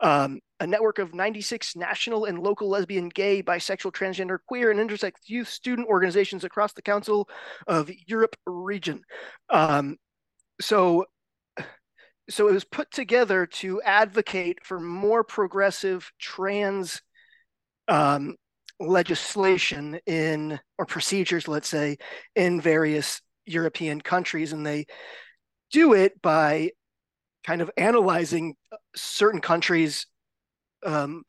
[0.00, 5.12] um, a network of 96 national and local lesbian, gay, bisexual, transgender, queer, and intersex
[5.26, 7.28] youth student organizations across the Council
[7.66, 9.02] of Europe region.
[9.50, 9.96] Um,
[10.60, 11.06] so
[12.30, 17.02] so it was put together to advocate for more progressive trans
[17.88, 18.36] um,
[18.86, 21.98] legislation in or procedures, let's say,
[22.34, 24.86] in various European countries, and they
[25.70, 26.70] do it by
[27.44, 28.54] kind of analyzing
[28.94, 30.06] certain countries
[30.84, 31.24] um,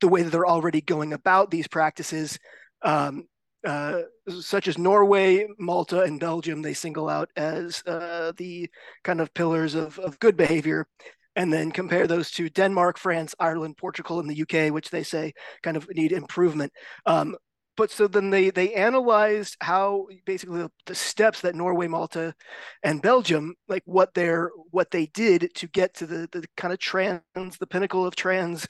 [0.00, 2.38] the way that they're already going about these practices
[2.82, 3.26] um,
[3.64, 4.02] uh,
[4.40, 8.68] such as Norway, Malta, and Belgium, they single out as uh, the
[9.02, 10.86] kind of pillars of, of good behavior.
[11.36, 15.32] And then compare those to Denmark, France, Ireland, Portugal, and the UK, which they say
[15.62, 16.72] kind of need improvement.
[17.06, 17.36] Um,
[17.76, 22.34] but so then they they analyzed how basically the, the, steps that Norway, Malta,
[22.82, 26.78] and Belgium like what their what they did to get to the the kind of
[26.78, 27.22] trans
[27.58, 28.66] the pinnacle of trans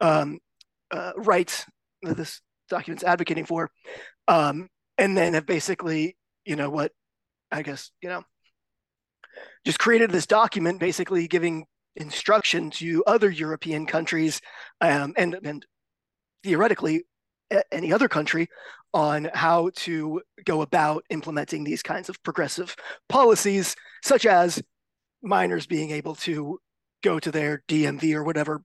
[0.00, 0.38] um,
[0.90, 1.64] uh, rights
[2.02, 3.70] that this document's advocating for,
[4.26, 4.68] um,
[4.98, 6.92] and then have basically you know what
[7.52, 8.24] I guess you know
[9.64, 11.66] just created this document basically giving
[11.96, 14.40] instruction to other European countries
[14.80, 15.66] um, and and
[16.42, 17.04] theoretically
[17.72, 18.48] any other country
[18.92, 22.74] on how to go about implementing these kinds of progressive
[23.08, 24.62] policies, such as
[25.22, 26.58] minors being able to
[27.02, 28.62] go to their DMV or whatever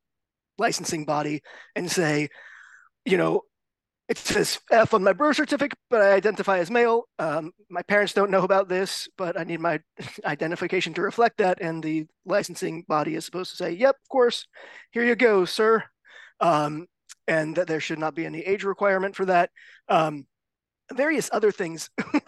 [0.58, 1.42] licensing body
[1.76, 2.30] and say,
[3.06, 3.42] you know,
[4.08, 7.04] it says F on my birth certificate, but I identify as male.
[7.18, 9.80] Um, my parents don't know about this, but I need my
[10.26, 11.60] identification to reflect that.
[11.62, 14.48] And the licensing body is supposed to say, yep, of course,
[14.92, 15.84] here you go, sir.
[16.40, 16.88] Um,
[17.28, 19.50] and that there should not be any age requirement for that.
[19.90, 20.28] Um,
[20.94, 21.90] various other things.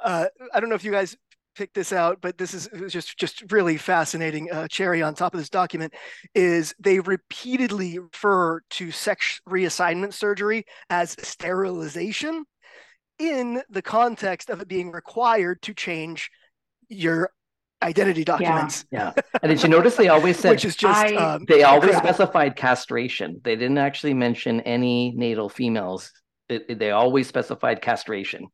[0.00, 1.16] uh, I don't know if you guys
[1.56, 4.50] picked this out, but this is just just really fascinating.
[4.52, 5.94] Uh, cherry on top of this document
[6.34, 12.44] is they repeatedly refer to sex reassignment surgery as sterilization
[13.18, 16.30] in the context of it being required to change
[16.88, 17.30] your
[17.82, 18.84] identity documents.
[18.90, 19.12] Yeah.
[19.16, 19.22] yeah.
[19.42, 22.04] And did you notice they always said which is just I, um, they always crap.
[22.04, 23.40] specified castration.
[23.42, 26.12] They didn't actually mention any natal females.
[26.48, 28.46] It, it, they always specified castration.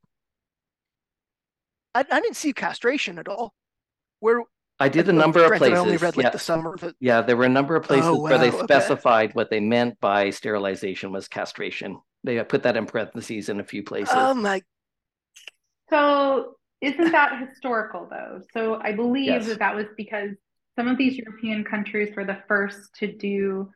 [1.95, 3.53] I, I, didn't see castration at all.
[4.21, 4.43] Where
[4.81, 5.79] I did a number of places.
[5.79, 6.31] I only read like yeah.
[6.31, 6.77] the summer.
[6.99, 8.23] Yeah, there were a number of places oh, wow.
[8.23, 9.35] where they specified okay.
[9.35, 12.01] what they meant by sterilization was castration.
[12.25, 14.15] They put that in parentheses in a few places.
[14.17, 14.63] Oh my.
[15.91, 18.41] So isn't that historical though?
[18.53, 19.47] So I believe yes.
[19.47, 20.31] that that was because
[20.77, 23.71] some of these European countries were the first to do,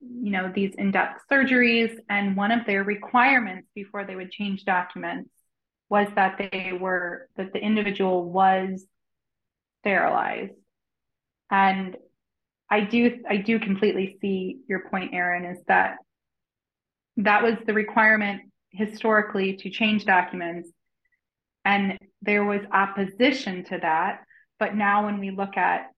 [0.00, 5.30] you know, these in-depth surgeries, and one of their requirements before they would change documents
[5.88, 8.84] was that they were that the individual was
[9.80, 10.54] sterilized.
[11.50, 11.96] And
[12.68, 15.96] I do I do completely see your point, Aaron, is that
[17.18, 20.70] that was the requirement historically to change documents
[21.66, 24.22] and there was opposition to that.
[24.58, 25.90] But now, when we look at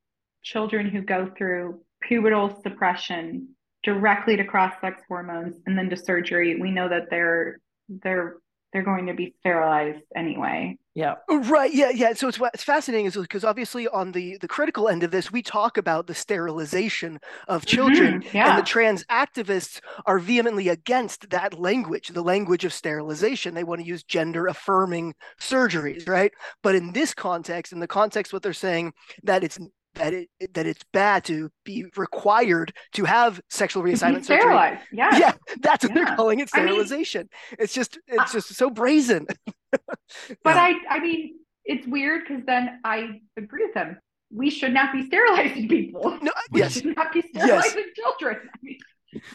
[0.42, 3.50] children who go through pubertal suppression
[3.82, 8.36] directly to cross sex hormones and then to surgery, we know that they're they're
[8.72, 10.76] they're going to be sterilized anyway.
[10.94, 11.14] Yeah.
[11.28, 11.72] Right.
[11.72, 11.90] Yeah.
[11.90, 12.12] Yeah.
[12.14, 15.42] So it's it's fascinating is because obviously on the the critical end of this, we
[15.42, 17.76] talk about the sterilization of mm-hmm.
[17.76, 18.36] children, mm-hmm.
[18.36, 18.50] yeah.
[18.50, 23.54] and the trans activists are vehemently against that language, the language of sterilization.
[23.54, 26.32] They want to use gender affirming surgeries, right?
[26.62, 29.58] But in this context, in the context, what they're saying that it's
[29.94, 34.78] that it that it's bad to be required to have sexual reassignment surgery.
[34.92, 36.04] Yeah, yeah, that's what yeah.
[36.04, 37.28] they're calling it sterilization.
[37.32, 39.26] I mean, it's just it's just so brazen.
[39.72, 39.96] but
[40.44, 40.54] yeah.
[40.54, 43.98] I I mean it's weird because then I agree with them.
[44.34, 46.18] We should not be sterilizing people.
[46.22, 46.74] No, we yes.
[46.74, 47.96] should not be sterilizing yes.
[47.96, 48.36] children.
[48.54, 48.78] I mean,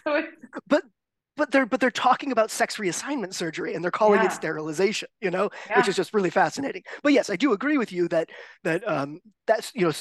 [0.03, 0.27] so it's
[0.67, 0.83] but
[1.35, 4.27] but they're but they're talking about sex reassignment surgery and they're calling yeah.
[4.27, 5.77] it sterilization you know yeah.
[5.77, 8.29] which is just really fascinating but yes i do agree with you that
[8.63, 9.91] that um that's you know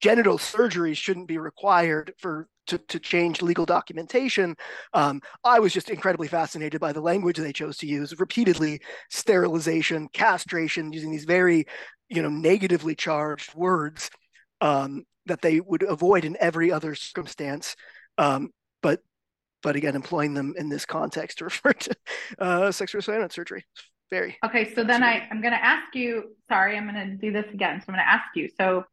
[0.00, 4.56] genital surgery shouldn't be required for to, to change legal documentation.
[4.94, 10.08] Um, I was just incredibly fascinated by the language they chose to use repeatedly sterilization,
[10.12, 11.66] castration, using these very,
[12.08, 14.10] you know, negatively charged words
[14.60, 17.76] um, that they would avoid in every other circumstance.
[18.18, 18.50] Um,
[18.82, 19.00] but
[19.62, 21.96] but again, employing them in this context to refer to
[22.38, 23.64] uh, sexual reassignment surgery.
[24.10, 24.74] Very okay.
[24.74, 26.36] So then I, I'm going to ask you.
[26.48, 27.80] Sorry, I'm going to do this again.
[27.80, 28.48] So I'm going to ask you.
[28.58, 28.84] So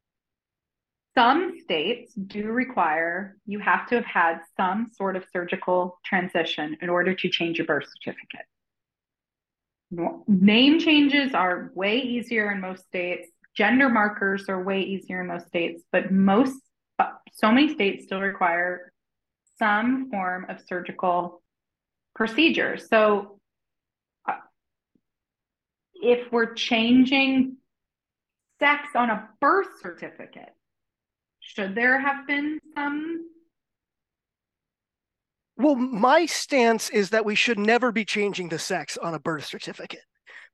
[1.17, 6.89] some states do require you have to have had some sort of surgical transition in
[6.89, 8.45] order to change your birth certificate.
[10.27, 13.30] Name changes are way easier in most states.
[13.56, 16.62] Gender markers are way easier in most states, but most,
[17.33, 18.94] so many states still require
[19.58, 21.41] some form of surgical
[22.13, 22.77] procedure.
[22.77, 23.39] So
[24.29, 24.33] uh,
[25.96, 27.58] if we're changing
[28.60, 30.54] sex on a birth certificate,
[31.56, 33.25] should there have been some?
[35.58, 39.45] Well, my stance is that we should never be changing the sex on a birth
[39.45, 40.04] certificate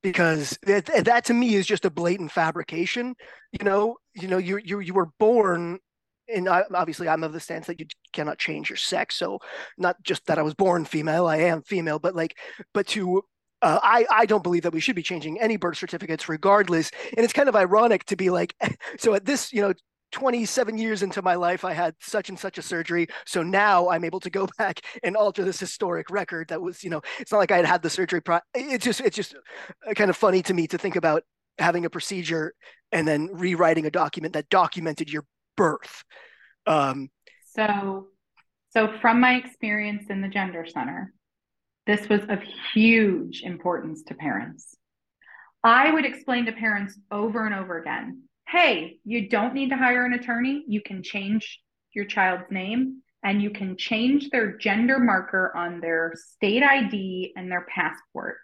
[0.02, 3.16] because that, that to me is just a blatant fabrication.
[3.52, 5.80] You know, you know, you you you were born
[6.34, 9.16] and I, obviously I'm of the stance that you cannot change your sex.
[9.16, 9.40] So
[9.78, 12.38] not just that I was born female, I am female, but like,
[12.74, 13.24] but to
[13.62, 16.92] uh, I, I don't believe that we should be changing any birth certificates regardless.
[17.16, 18.54] And it's kind of ironic to be like,
[19.00, 19.74] so at this, you know,
[20.14, 23.08] 27 years into my life, I had such and such a surgery.
[23.26, 26.90] So now I'm able to go back and alter this historic record that was, you
[26.90, 28.22] know, it's not like I had had the surgery.
[28.22, 29.36] Pro- it's just, it's just
[29.96, 31.24] kind of funny to me to think about
[31.58, 32.54] having a procedure
[32.92, 35.26] and then rewriting a document that documented your
[35.58, 36.04] birth.
[36.66, 37.10] Um,
[37.56, 38.08] so,
[38.70, 41.12] so from my experience in the gender center,
[41.86, 42.40] this was of
[42.74, 44.76] huge importance to parents.
[45.64, 48.24] I would explain to parents over and over again
[48.54, 50.64] hey, you don't need to hire an attorney.
[50.68, 51.60] You can change
[51.94, 57.52] your child's name and you can change their gender marker on their state ID and
[57.52, 58.38] their passport.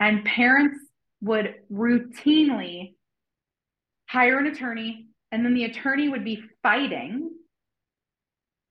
[0.00, 0.80] And parents
[1.20, 2.94] would routinely
[4.08, 7.30] hire an attorney, and then the attorney would be fighting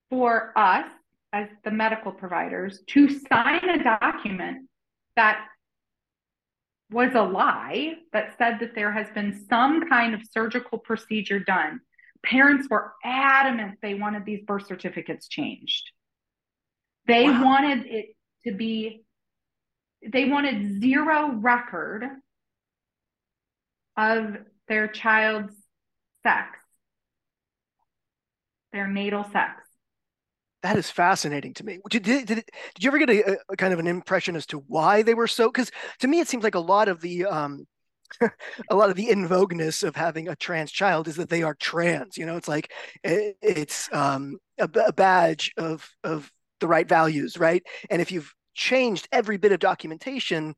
[0.09, 0.91] for us
[1.32, 4.67] as the medical providers to sign a document
[5.15, 5.45] that
[6.91, 11.79] was a lie that said that there has been some kind of surgical procedure done.
[12.23, 15.91] Parents were adamant they wanted these birth certificates changed.
[17.07, 17.43] They wow.
[17.43, 18.15] wanted it
[18.45, 19.03] to be,
[20.07, 22.05] they wanted zero record
[23.97, 25.53] of their child's
[26.23, 26.57] sex,
[28.73, 29.64] their natal sex.
[30.66, 31.78] That is fascinating to me.
[31.91, 34.57] Did, did, did, did you ever get a, a, kind of an impression as to
[34.66, 35.47] why they were so?
[35.47, 37.68] Because to me, it seems like a lot of the um,
[38.72, 41.53] a lot of the in vogueness of having a trans child is that they are
[41.53, 42.18] trans.
[42.18, 42.72] You know, it's like
[43.03, 47.61] it, it's um, a, a badge of of the right values, right?
[47.91, 50.55] And if you've changed every bit of documentation,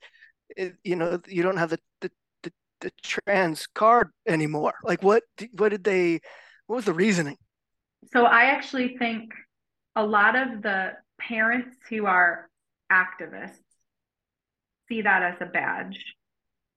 [0.55, 2.11] it, you know, you don't have the, the
[2.43, 4.75] the, the trans card anymore.
[4.85, 6.21] Like, what what did they?
[6.67, 7.35] What was the reasoning?
[8.13, 9.33] So I actually think
[9.97, 12.49] a lot of the parents who are
[12.91, 13.57] activists
[14.87, 16.15] see that as a badge.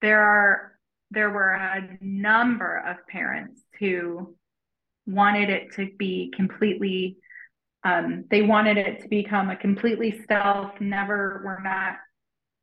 [0.00, 0.72] There are
[1.12, 4.34] there were a number of parents who
[5.06, 7.18] wanted it to be completely
[7.84, 11.96] um, they wanted it to become a completely stealth never we're not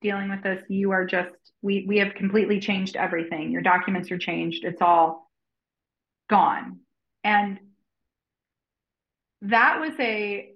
[0.02, 3.52] dealing with this you are just we we have completely changed everything.
[3.52, 4.64] Your documents are changed.
[4.64, 5.30] It's all
[6.30, 6.80] gone.
[7.24, 7.60] And
[9.42, 10.52] that was a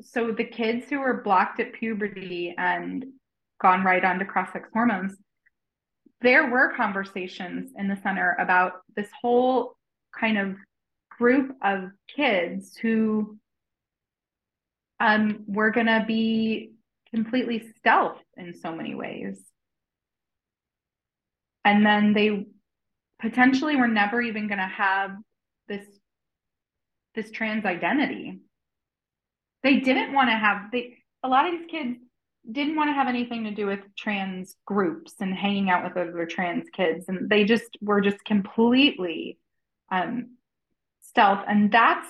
[0.00, 3.04] so the kids who were blocked at puberty and
[3.62, 5.16] gone right on to cross-sex hormones
[6.20, 9.76] there were conversations in the center about this whole
[10.18, 10.56] kind of
[11.18, 13.38] group of kids who
[15.00, 16.72] um, were going to be
[17.14, 19.42] completely stealth in so many ways.
[21.64, 22.46] And then they
[23.20, 25.12] potentially were never even going to have
[25.68, 25.84] this
[27.14, 28.40] this trans identity.
[29.62, 31.98] They didn't want to have they a lot of these kids
[32.50, 36.26] didn't want to have anything to do with trans groups and hanging out with other
[36.26, 39.38] trans kids and they just were just completely
[39.92, 40.36] um
[41.02, 42.08] stealth and that's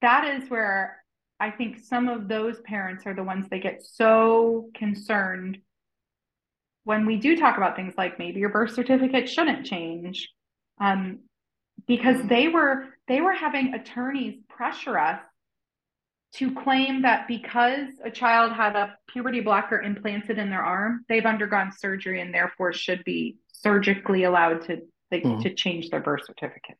[0.00, 1.04] that is where
[1.38, 5.58] i think some of those parents are the ones that get so concerned
[6.84, 10.28] when we do talk about things like maybe your birth certificate shouldn't change
[10.80, 11.18] um,
[11.86, 15.20] because they were they were having attorneys pressure us
[16.32, 21.26] to claim that because a child had a puberty blocker implanted in their arm, they've
[21.26, 24.82] undergone surgery and therefore should be surgically allowed to
[25.12, 25.42] mm.
[25.42, 26.78] to change their birth certificates.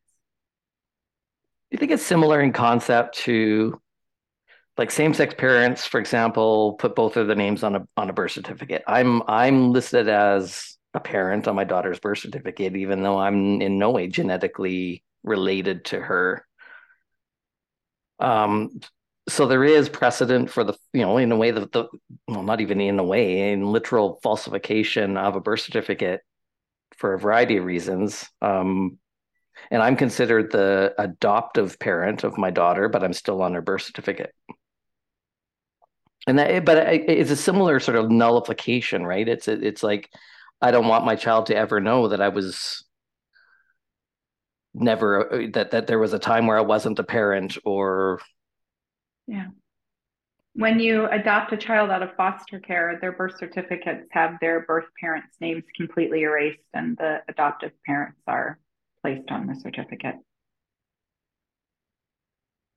[1.68, 3.81] Do you think it's similar in concept to
[4.78, 8.31] like same-sex parents, for example, put both of their names on a on a birth
[8.31, 8.85] certificate?
[8.87, 13.81] I'm I'm listed as a parent on my daughter's birth certificate, even though I'm in
[13.81, 16.46] no way genetically related to her.
[18.18, 18.80] Um,
[19.28, 21.86] so there is precedent for the you know in a way that the
[22.26, 26.20] well not even in a way in literal falsification of a birth certificate
[26.96, 28.28] for a variety of reasons.
[28.42, 28.98] Um,
[29.70, 33.82] and i'm considered the adoptive parent of my daughter but i'm still on her birth
[33.82, 34.34] certificate.
[36.26, 39.28] And that but it's a similar sort of nullification right?
[39.28, 40.10] It's it's like
[40.62, 42.84] i don't want my child to ever know that i was
[44.74, 48.20] never uh, that that there was a time where i wasn't a parent or
[49.30, 49.46] yeah.
[50.54, 54.86] When you adopt a child out of foster care, their birth certificates have their birth
[54.98, 58.58] parents' names completely erased and the adoptive parents are
[59.02, 60.16] placed on the certificate.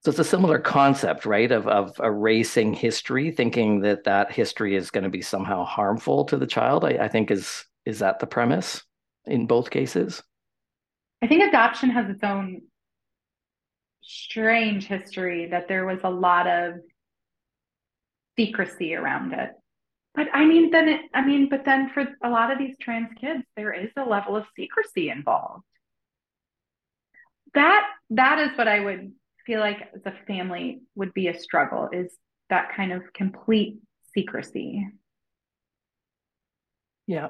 [0.05, 1.51] So it's a similar concept, right?
[1.51, 6.37] Of of erasing history, thinking that that history is going to be somehow harmful to
[6.37, 6.85] the child.
[6.85, 8.83] I, I think is is that the premise
[9.25, 10.21] in both cases?
[11.23, 12.63] I think adoption has its own
[14.03, 16.75] strange history that there was a lot of
[18.37, 19.51] secrecy around it.
[20.15, 23.09] But I mean, then it, I mean, but then for a lot of these trans
[23.19, 25.63] kids, there is a level of secrecy involved.
[27.53, 29.11] that that is what I would
[29.45, 32.17] feel like as a family would be a struggle is
[32.49, 33.79] that kind of complete
[34.15, 34.87] secrecy.
[37.07, 37.29] Yeah.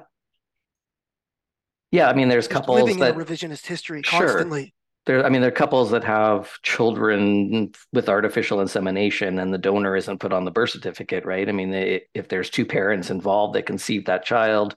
[1.94, 4.26] Yeah, I mean, there's Just couples living that in a revisionist history Sure.
[4.26, 4.74] constantly.
[5.06, 5.24] there.
[5.24, 10.18] I mean, there are couples that have children with artificial insemination, and the donor isn't
[10.18, 11.48] put on the birth certificate, right?
[11.48, 14.74] I mean, they, if there's two parents involved that conceived that child,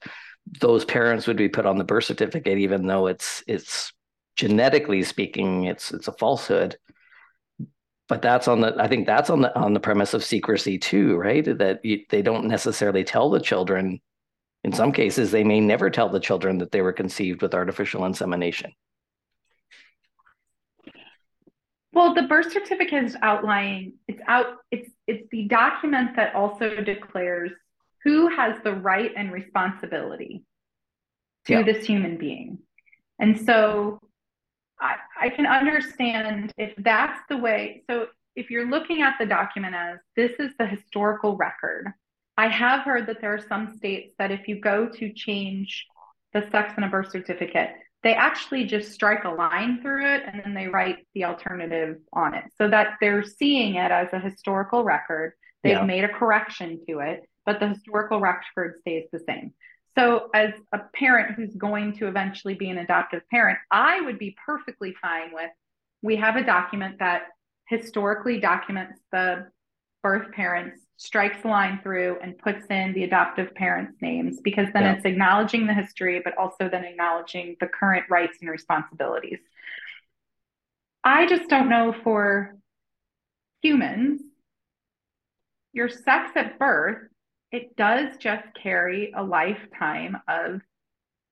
[0.61, 3.91] those parents would be put on the birth certificate, even though it's it's
[4.36, 6.78] genetically speaking, it's it's a falsehood.
[8.07, 8.76] But that's on the.
[8.80, 11.43] I think that's on the on the premise of secrecy too, right?
[11.45, 14.01] That you, they don't necessarily tell the children.
[14.64, 18.05] In some cases, they may never tell the children that they were conceived with artificial
[18.05, 18.72] insemination.
[21.93, 27.51] Well, the birth certificate is outlining it's out it's it's the document that also declares
[28.03, 30.43] who has the right and responsibility
[31.45, 31.64] to Yeah.
[31.64, 32.60] this human being.
[33.20, 33.99] And so
[34.80, 37.84] I, I can understand if that's the way.
[37.89, 41.91] So if you're looking at the document as this is the historical record,
[42.38, 45.85] I have heard that there are some states that if you go to change
[46.33, 47.71] the sex in a birth certificate,
[48.03, 52.35] they actually just strike a line through it and then they write the alternative on
[52.35, 55.33] it so that they're seeing it as a historical record.
[55.63, 55.83] They've Yeah.
[55.85, 59.53] made a correction to it, but the historical record stays the same.
[59.97, 64.38] So, as a parent who's going to eventually be an adoptive parent, I would be
[64.45, 65.49] perfectly fine with
[66.03, 67.23] we have a document that
[67.65, 69.51] historically documents the
[70.03, 74.84] birth parents, strikes a line through, and puts in the adoptive parents' names because then
[74.84, 74.93] Yeah.
[74.93, 79.39] it's acknowledging the history, but also then acknowledging the current rights and responsibilities.
[81.04, 82.56] I just don't know for
[83.62, 84.22] humans,
[85.72, 87.08] your sex at birth,
[87.52, 90.62] it does just carry a lifetime of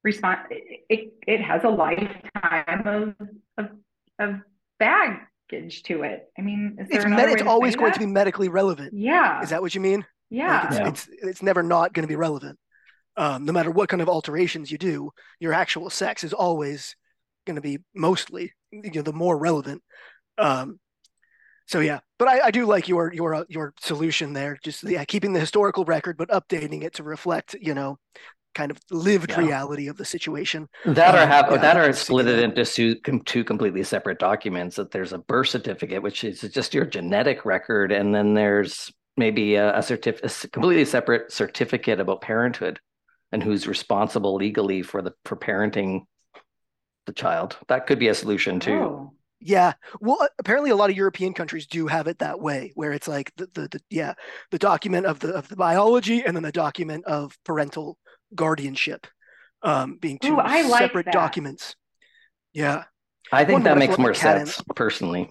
[0.04, 0.42] response.
[0.50, 3.16] It, it, it has a lifetime of,
[3.58, 3.72] of,
[4.20, 4.42] of
[5.56, 6.24] baggage to it.
[6.38, 8.00] I mean, is there It's med- way it's to always say going that?
[8.00, 8.94] to be medically relevant.
[8.94, 9.42] Yeah.
[9.42, 10.00] Is that what you mean?
[10.00, 10.68] Like, yeah.
[10.68, 10.88] it's, Yeah.
[10.90, 12.58] it's it's never not going to be relevant.
[13.18, 16.96] Um, no matter what kind of alterations you do, your actual sex is always
[17.46, 19.82] going to be mostly you know the more relevant.
[20.38, 20.80] Um,
[21.68, 24.58] so yeah, but I, I do like your your uh, your solution there.
[24.64, 27.98] Just yeah, keeping the historical record, but updating it to reflect you know
[28.56, 29.38] kind of lived Yeah.
[29.38, 30.70] reality of the situation.
[30.86, 32.64] That or Um, have yeah, that I or split it into
[33.26, 34.76] two, completely separate documents.
[34.76, 39.56] That there's a birth certificate, which is just your genetic record, and then there's maybe
[39.56, 42.80] a, a certif- a s- completely separate certificate about parenthood
[43.32, 46.02] and who's responsible legally for the for parenting
[47.08, 47.58] the child.
[47.68, 48.72] That could be a solution too.
[48.74, 49.14] Oh.
[49.42, 53.08] Yeah, well, apparently a lot of European countries do have it that way, where it's
[53.08, 54.14] like the, the, the yeah
[54.50, 57.98] the document of the of the biology and then the document of parental
[58.34, 59.08] guardianship,
[59.62, 61.14] um, being two Ooh, I like separate that.
[61.14, 61.76] documents.
[62.54, 62.84] Yeah,
[63.32, 64.46] I think One that makes more the cat in.
[64.48, 65.30] sense personally.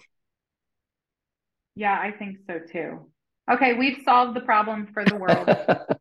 [1.77, 3.11] Yeah, I think so too.
[3.51, 5.49] Okay, we've solved the problem for the world.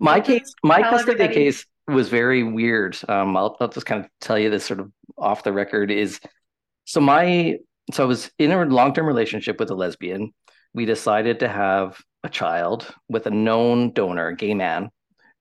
[0.00, 2.98] my case, my tell custody everybody- case was very weird.
[3.08, 6.20] Um, I'll, I'll just kind of tell you this sort of off the record is
[6.84, 7.56] so my
[7.92, 10.32] so I was in a long-term relationship with a lesbian.
[10.74, 14.90] We decided to have a child with a known donor, a gay man,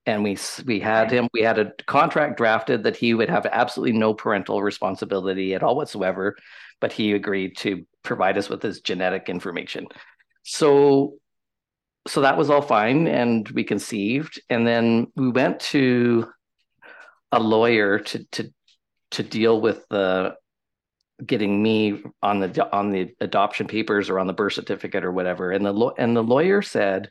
[0.06, 1.28] and we we had him.
[1.34, 5.76] We had a contract drafted that he would have absolutely no parental responsibility at all
[5.76, 6.36] whatsoever,
[6.80, 9.88] but he agreed to provide us with his genetic information.
[10.44, 11.16] So
[12.08, 16.28] so that was all fine and we conceived and then we went to
[17.32, 18.54] a lawyer to to
[19.12, 20.36] to deal with the
[21.26, 25.52] getting me on the on the adoption papers or on the birth certificate or whatever
[25.52, 27.10] and the law and the lawyer said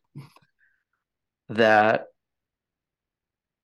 [1.48, 2.04] that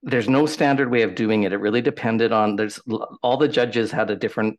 [0.03, 2.81] there's no standard way of doing it it really depended on there's
[3.23, 4.59] all the judges had a different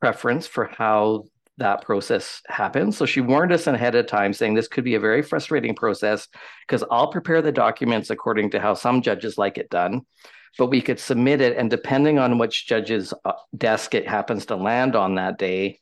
[0.00, 1.24] preference for how
[1.58, 2.96] that process happens.
[2.96, 6.28] So she warned us ahead of time saying this could be a very frustrating process
[6.66, 10.02] because I'll prepare the documents according to how some judges like it done,
[10.58, 14.56] but we could submit it and depending on which judge's uh, desk it happens to
[14.56, 15.80] land on that day,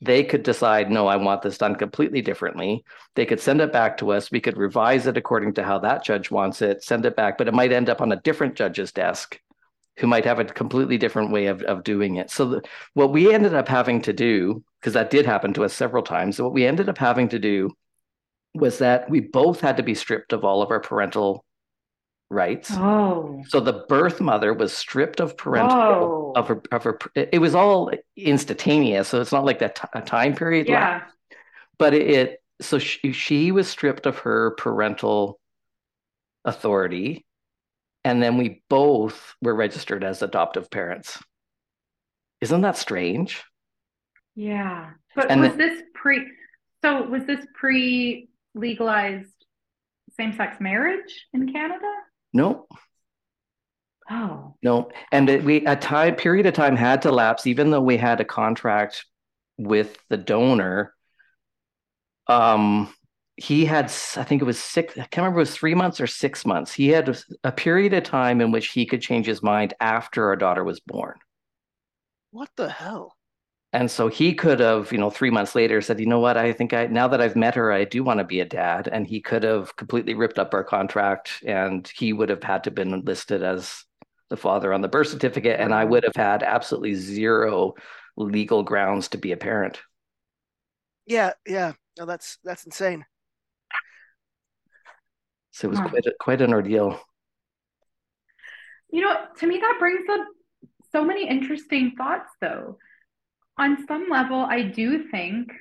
[0.00, 2.84] they could decide, no, I want this done completely differently.
[3.16, 4.30] They could send it back to us.
[4.30, 7.48] We could revise it according to how that judge wants it, send it back, but
[7.48, 9.38] it might end up on a different judge's desk
[9.98, 12.30] who might have a completely different way of, of doing it.
[12.30, 12.62] So the,
[12.94, 16.40] what we ended up having to do, because that did happen to us several times,
[16.40, 17.70] what we ended up having to do
[18.54, 21.44] was that we both had to be stripped of all of our parental
[22.30, 22.70] rights.
[22.72, 23.42] Oh.
[23.48, 26.32] So the birth mother was stripped of parental Whoa.
[26.36, 26.98] of her of her.
[27.14, 30.68] It was all instantaneous, so it's not like that t- time period.
[30.68, 31.36] left Yeah.
[31.78, 35.40] but it so she, she was stripped of her parental
[36.44, 37.24] authority
[38.04, 41.18] and then we both were registered as adoptive parents
[42.40, 43.42] isn't that strange
[44.36, 44.90] Yeah.
[45.16, 46.26] But And was the- this pre
[46.82, 49.34] so was this pre legalized
[50.18, 51.90] same-sex marriage in Canada?
[52.32, 52.66] No,
[54.10, 54.56] Oh.
[54.62, 54.90] no.
[55.12, 58.20] And it- we a time period of time had to lapse, even though we had
[58.20, 59.04] a contract
[59.56, 60.94] with the donor.
[62.26, 62.92] Um,
[63.36, 66.00] he had, I think it was six, I can't remember if it was three months
[66.00, 66.72] or six months.
[66.72, 70.26] He had a, a period of time in which he could change his mind after
[70.28, 71.18] our daughter was born.
[72.32, 73.16] What the hell?
[73.72, 76.52] And so he could have, you know, three months later said, you know what, I
[76.52, 78.88] think I, now that I've met her, I do want to be a dad.
[78.90, 82.72] And he could have completely ripped up our contract and he would have had to
[82.72, 83.84] been listed as
[84.28, 85.60] the father on the birth certificate.
[85.60, 87.74] And I would have had absolutely zero
[88.16, 89.80] legal grounds to be a parent.
[91.06, 91.72] Yeah, yeah.
[91.98, 93.04] No, that's that's insane.
[95.52, 95.80] So it was Huh.
[95.80, 97.00] quite, a, quite an ordeal.
[98.90, 100.26] You know, to me, that brings up
[100.92, 102.78] so many interesting thoughts, though.
[103.60, 105.52] On some level, I do think,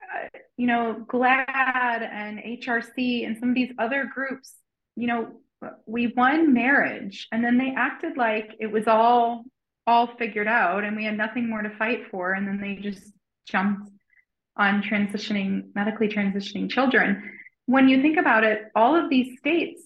[0.00, 4.54] uh, you know, GLAAD and HRC and some of these other groups,
[4.94, 5.40] you know,
[5.84, 9.44] we won marriage and then they acted like it was all
[9.88, 13.12] all figured out and we had nothing more to fight for and then they just
[13.48, 13.90] jumped
[14.56, 17.28] on transitioning medically transitioning children.
[17.66, 19.82] When you think about it all of these states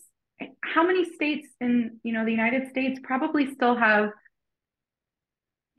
[0.60, 4.10] how many states in you know the united states probably still have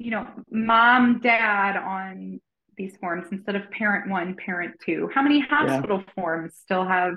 [0.04, 2.40] you know mom dad on
[2.78, 5.10] these forms instead of parent one parent two.
[5.14, 7.14] How many hospital forms still have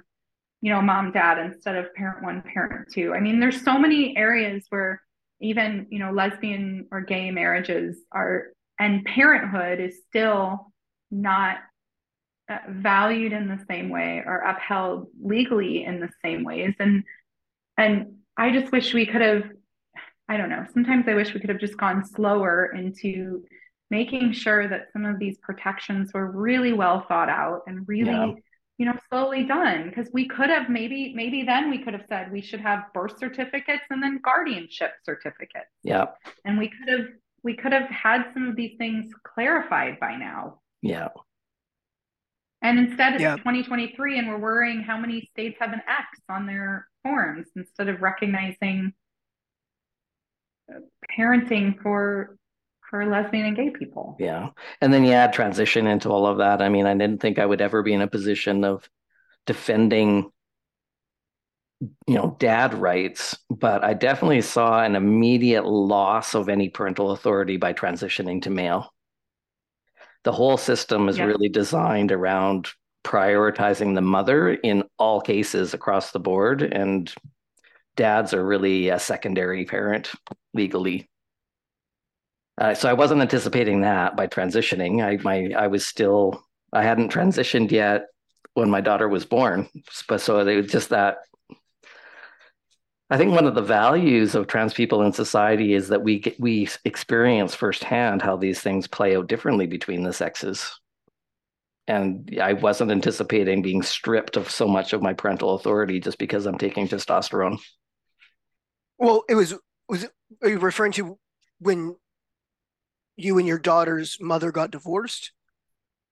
[0.61, 3.15] you know mom dad instead of parent one parent two?
[3.15, 5.01] I mean there's so many areas where
[5.41, 10.73] even you know lesbian or gay marriages are and parenthood is still
[11.11, 11.59] not
[12.51, 16.75] uh, valued in the same way or upheld legally in the same ways.
[16.79, 17.05] And
[17.77, 19.45] and i just wish we could have
[20.29, 23.45] i don't know sometimes i wish we could have just gone slower into
[23.91, 28.33] making sure that some of these protections were really well thought out and really Yeah.
[28.79, 32.33] you know slowly done because we could have maybe maybe then we could have said
[32.33, 36.07] we should have birth certificates and then guardianship certificates Yeah.
[36.45, 37.09] and we could have
[37.43, 41.09] we could have had some of these things clarified by now Yeah.
[42.63, 43.37] and instead it's Yeah.
[43.37, 48.01] 2023 and we're worrying how many states have an x on their forms instead of
[48.01, 48.93] recognizing
[51.19, 52.37] parenting for
[52.91, 54.51] for lesbian and gay people Yeah.
[54.81, 56.63] And then you add transition into all of that.
[56.63, 58.89] I mean, I didn't think I would ever be in a position of
[59.47, 60.31] defending,
[62.07, 67.57] you know, dad rights, but I definitely saw an immediate loss of any parental authority
[67.57, 68.93] by transitioning to male.
[70.23, 71.25] The whole system is Yeah.
[71.25, 72.71] really designed around
[73.03, 77.13] prioritizing the mother in all cases across the board, and
[77.97, 80.11] dads are really a secondary parent
[80.53, 81.09] legally.
[82.57, 85.03] Uh, so I wasn't anticipating that by transitioning.
[85.03, 88.07] I my I was still I hadn't transitioned yet
[88.55, 89.69] when my daughter was born.
[90.09, 91.19] But so it was just that.
[93.11, 96.41] I think one of the values of trans people in society is that we get,
[96.41, 100.81] we experience firsthand how these things play out differently between the sexes.
[101.87, 106.47] And I wasn't anticipating being stripped of so much of my parental authority just because
[106.47, 107.59] I'm taking testosterone.
[108.99, 109.55] Well, it was
[109.89, 110.11] was it,
[110.43, 111.19] are you referring to
[111.59, 111.97] when
[113.17, 115.33] you and your daughter's mother got divorced?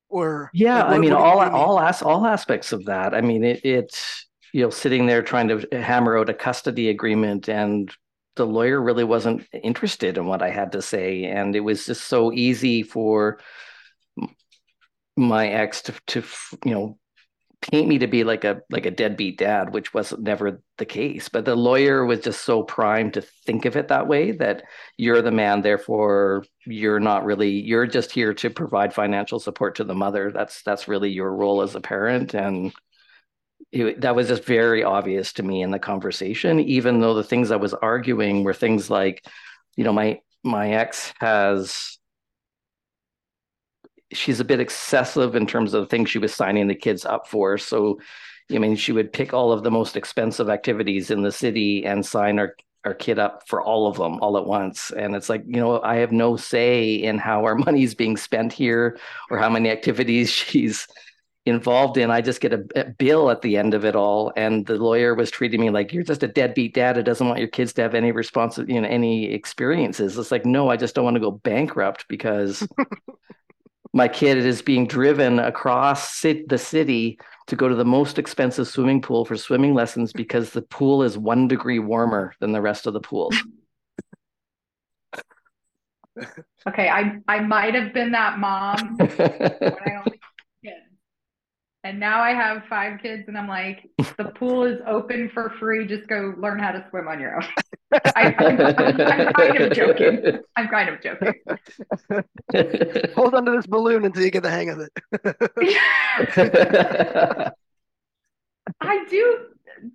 [0.09, 3.15] Or Yeah, like, I mean, all all as all aspects of that.
[3.15, 7.49] I mean, it it's you know sitting there trying to hammer out a custody agreement,
[7.49, 7.91] and
[8.37, 12.05] the lawyer really wasn't interested in what I had to say, and it was just
[12.05, 13.39] so easy for
[15.17, 16.23] my ex to to
[16.65, 16.99] you know
[17.63, 21.29] paint me to be like a like a deadbeat dad, which was never the case.
[21.29, 24.65] But the lawyer was just so primed to think of it that way that
[24.97, 29.85] you're the man, therefore you're not really you're just here to provide financial support to
[29.85, 30.31] the mother.
[30.33, 32.73] That's that's really your role as a parent, and
[33.71, 36.61] it, that was just very obvious to me in the conversation.
[36.61, 39.25] Even though the things I was arguing were things like,
[39.77, 41.99] you know, my my ex has
[44.13, 47.27] she's a bit excessive in terms of the things she was signing the kids up
[47.27, 47.59] for.
[47.59, 48.01] So,
[48.51, 52.05] I mean, she would pick all of the most expensive activities in the city and
[52.05, 54.91] sign our our kid up for all of them all at once.
[54.91, 58.17] And it's like, you know, I have no say in how our money is being
[58.17, 58.99] spent here
[59.31, 60.87] or how many activities she's
[61.45, 62.11] involved in.
[62.11, 64.33] I just get a, a bill at the end of it all.
[64.37, 67.41] And the lawyer was treating me like you're just a deadbeat dad who doesn't want
[67.41, 70.17] your kids to have any response, you know, any experiences.
[70.17, 72.67] It's like, no, I just don't want to go bankrupt because
[73.93, 78.67] my kid is being driven across sit- the city to go to the most expensive
[78.67, 82.87] swimming pool for swimming lessons because the pool is one degree warmer than the rest
[82.87, 83.37] of the pools.
[86.69, 90.21] okay, I I might have been that mom when I only
[90.65, 90.77] kids.
[91.85, 95.87] And now I have five kids, and I'm like, the pool is open for free.
[95.87, 97.49] Just go learn how to swim on your own.
[97.93, 100.39] I, I'm, I'm kind of joking.
[100.57, 101.35] I'm kind of joking.
[103.15, 104.93] Hold on to this balloon until you get the hang of it.
[108.81, 109.47] I do.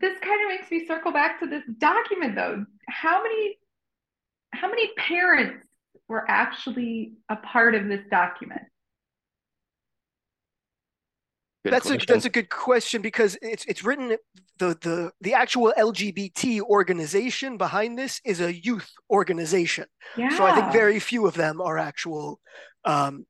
[0.01, 2.65] This kind of makes me circle back to this document, though.
[2.87, 3.57] How many,
[4.53, 5.65] how many parents
[6.07, 8.63] were actually a part of this document?
[11.67, 12.01] Good that's question.
[12.09, 14.17] a that's a good question because it's it's written
[14.57, 19.85] the the the actual LGBT organization behind this is a youth organization.
[20.15, 20.35] Yeah.
[20.37, 22.39] So I think very few of them are actual
[22.85, 23.25] um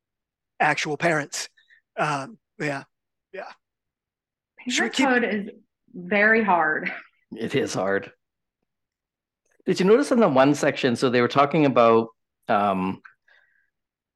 [0.60, 1.50] actual parents.
[1.98, 2.84] Um yeah.
[4.70, 5.50] Should we keep- is
[5.94, 6.92] very hard.
[7.36, 8.12] It is hard.
[9.66, 10.96] Did you notice in the one section?
[10.96, 12.10] So they were talking about,
[12.48, 13.02] um,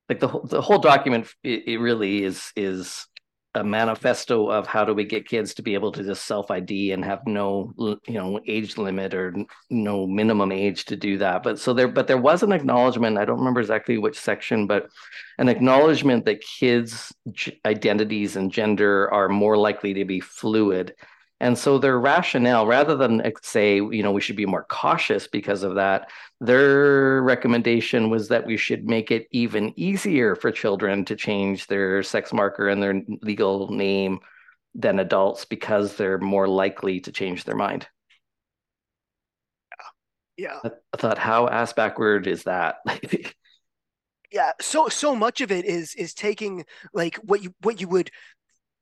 [0.07, 1.27] like the whole the whole document.
[1.43, 3.05] It, it really is is
[3.53, 6.93] a manifesto of how do we get kids to be able to just self ID
[6.93, 9.35] and have no you know age limit or
[9.69, 11.43] no minimum age to do that.
[11.43, 13.17] But so there, but there was an acknowledgement.
[13.17, 14.89] I don't remember exactly which section, but
[15.37, 17.13] an acknowledgement that kids'
[17.65, 20.93] identities and gender are more likely to be fluid.
[21.41, 25.63] And so their rationale, rather than say, you know, we should be more cautious because
[25.63, 31.15] of that, their recommendation was that we should make it even easier for children to
[31.15, 34.19] change their sex marker and their legal name
[34.75, 37.87] than adults because they're more likely to change their mind.
[40.37, 40.59] Yeah.
[40.63, 42.75] I I thought, how ass backward is that?
[44.31, 46.63] yeah so so much of it is is taking
[46.93, 48.09] like what you what you would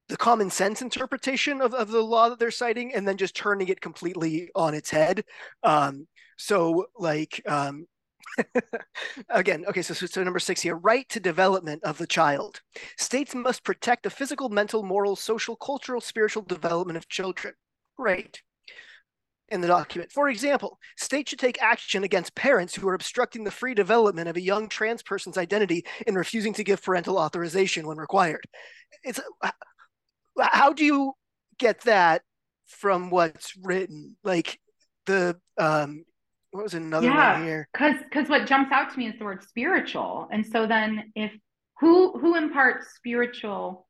[0.10, 3.68] the common sense interpretation of, of the law that they're citing and then just turning
[3.68, 5.24] it completely on its head
[5.64, 6.08] um
[6.38, 7.86] so like um
[9.30, 12.62] again okay so, so number six here right to development of the child
[12.98, 17.54] states must protect the physical mental moral social cultural spiritual development of children
[17.98, 18.42] great
[19.52, 20.12] in the document.
[20.12, 24.38] For example, states should take action against parents who are obstructing the free development of
[24.38, 28.46] a young trans person's identity in refusing to give parental authorization when required.
[29.04, 29.20] It's
[30.40, 31.14] how do you
[31.58, 32.22] get that
[32.68, 34.16] from what's written?
[34.24, 34.60] Like
[35.06, 36.06] the um
[36.52, 37.34] what was another Yeah.
[37.40, 37.68] one here?
[37.74, 40.28] Because because what jumps out to me is the word spiritual.
[40.32, 41.32] And so then if
[41.80, 43.88] who who imparts spiritual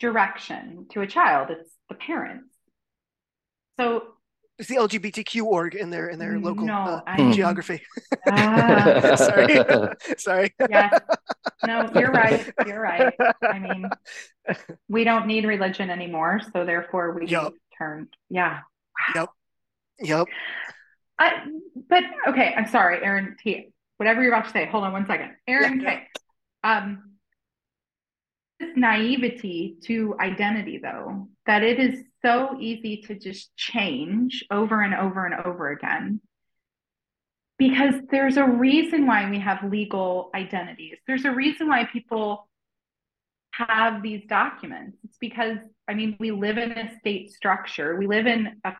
[0.00, 1.50] direction to a child?
[1.50, 2.54] It's the parents.
[3.78, 4.02] So
[4.58, 7.82] It's the LGBTQ org in their in their local no, uh, I geography.
[8.28, 9.58] Ah, Sorry.
[10.18, 10.54] Sorry.
[10.68, 11.00] yes.
[11.66, 12.52] No, you're right.
[12.66, 13.14] You're right.
[13.42, 13.88] I mean,
[14.88, 17.54] we don't need religion anymore, so therefore we Yup.
[17.78, 18.08] turn.
[18.28, 18.60] Yeah.
[19.14, 19.28] Yep.
[20.00, 20.26] Yep.
[21.18, 21.46] I,
[21.88, 23.72] but okay, I'm sorry, Aaron T.
[23.96, 25.36] Whatever you're about to say, hold on one second.
[25.46, 26.08] Aaron Yeah, K.
[26.64, 27.12] Um,
[28.58, 34.94] this naivety to identity, though, that it is so easy to just change over and
[34.94, 36.20] over and over again.
[37.68, 40.98] Because there's a reason why we have legal identities.
[41.06, 42.46] There's a reason why people
[43.52, 44.98] have these documents.
[45.02, 45.56] It's because,
[45.88, 48.74] I mean, we live in a state structure, we live in a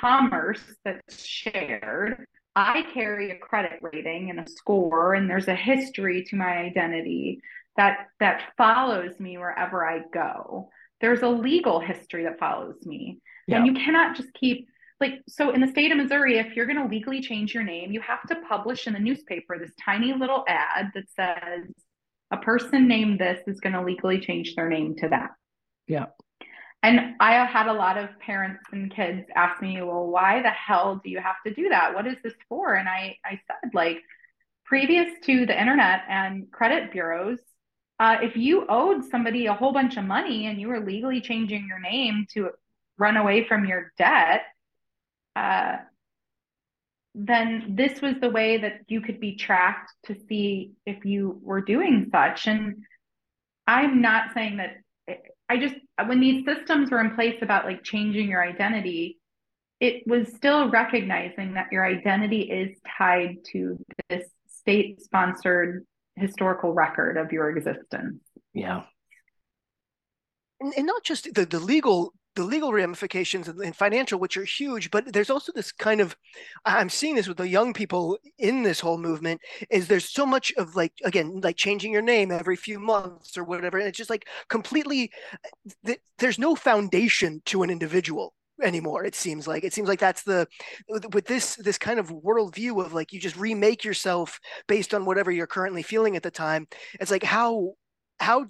[0.00, 2.26] commerce that's shared.
[2.54, 7.40] I carry a credit rating and a score, and there's a history to my identity
[7.76, 10.70] that that follows me wherever I go.
[11.00, 13.20] There's a legal history that follows me.
[13.48, 13.56] Yeah.
[13.56, 14.68] And you cannot just keep
[15.02, 17.92] like so in the state of Missouri, if you're going to legally change your name,
[17.92, 21.66] you have to publish in the newspaper this tiny little ad that says
[22.30, 25.32] a person named this is going to legally change their name to that.
[25.86, 26.06] Yeah.
[26.82, 31.00] And I had a lot of parents and kids ask me, well, why the hell
[31.04, 31.94] do you have to do that?
[31.94, 32.74] What is this for?
[32.74, 33.98] And I, I said, like,
[34.64, 37.38] previous to the internet and credit bureaus,
[38.00, 41.66] uh, if you owed somebody a whole bunch of money and you were legally changing
[41.68, 42.50] your name to
[42.98, 44.42] run away from your debt,
[45.36, 45.76] uh,
[47.14, 51.60] then this was the way that you could be tracked to see if you were
[51.60, 52.46] doing such.
[52.46, 52.84] And
[53.66, 54.76] I'm not saying that
[55.48, 55.74] I just,
[56.06, 59.18] when these systems were in place about like changing your identity,
[59.80, 65.84] it was still recognizing that your identity is tied to this state sponsored
[66.16, 68.22] historical record of your existence.
[68.54, 68.84] yeah.
[70.60, 74.90] and, and not just the, the legal the legal ramifications and, financial which are huge
[74.90, 76.16] but there's also this kind of
[76.64, 80.52] i'm seeing this with the young people in this whole movement is there's so much
[80.56, 84.10] of like again like changing your name every few months or whatever and it's just
[84.10, 85.10] like completely
[85.88, 89.64] uh, there's no foundation to an individual anymore it seems like.
[89.64, 90.46] It seems like that's the
[90.88, 95.30] with this this kind of worldview of like you just remake yourself based on whatever
[95.30, 96.68] you're currently feeling at the time.
[97.00, 97.74] It's like how
[98.20, 98.46] how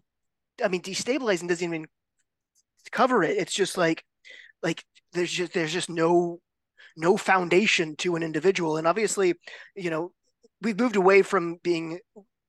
[0.63, 1.87] i mean destabilizing doesn't even
[2.91, 4.05] cover it it's just like
[4.63, 6.41] like there's just there's just no
[6.97, 9.35] no foundation to an individual and obviously
[9.75, 10.13] you know
[10.61, 11.99] we've moved away from being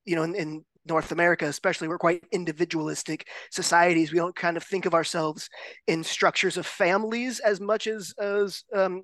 [0.05, 4.11] you know in, in North America, especially, we're quite individualistic societies.
[4.11, 5.49] We don't kind of think of ourselves
[5.87, 9.03] in structures of families as much as as um,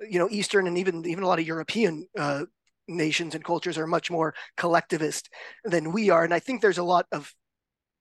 [0.00, 2.44] you know Eastern and even even a lot of European uh,
[2.88, 5.30] nations and cultures are much more collectivist
[5.64, 6.24] than we are.
[6.24, 7.32] And I think there's a lot of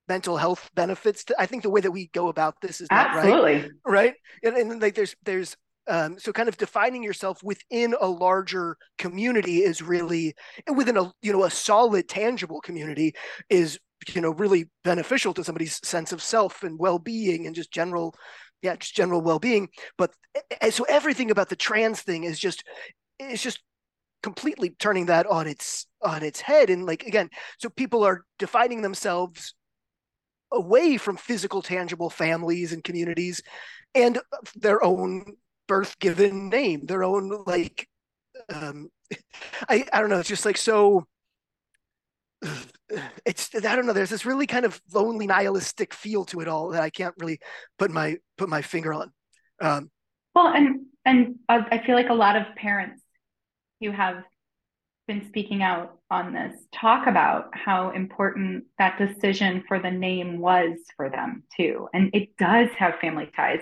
[0.08, 1.24] mental health benefits.
[1.26, 3.54] To, I think the way that we go about this is not Absolutely.
[3.54, 3.72] right.
[3.86, 4.14] Right.
[4.44, 5.56] And, and like there's there's
[5.88, 10.36] um, so kind of defining yourself within a larger community is really
[10.74, 13.14] within a you know a solid tangible community
[13.50, 13.80] is
[14.14, 18.16] you know really beneficial to somebody's sense of self and well-being and just general
[18.62, 20.12] yeah just general well-being but
[20.70, 22.64] so everything about the trans thing is just
[23.20, 23.62] it's just
[24.24, 27.30] completely turning that on its on its head and like again
[27.60, 29.54] so people are defining themselves
[30.56, 33.42] away from physical tangible families and communities
[33.94, 34.20] and
[34.56, 35.36] their own
[35.68, 37.88] birth given name, their own like
[38.54, 38.90] um
[39.70, 41.06] I I don't know, it's just like so
[43.26, 46.70] it's I don't know, there's this really kind of lonely nihilistic feel to it all
[46.70, 47.40] that I can't really
[47.78, 49.12] put my put my finger on.
[49.62, 49.90] Um
[50.34, 53.02] well and and I feel like a lot of parents
[53.80, 54.24] who have
[55.08, 60.78] been speaking out on this talk about how important that decision for the name was
[60.96, 63.62] for them too and it does have family ties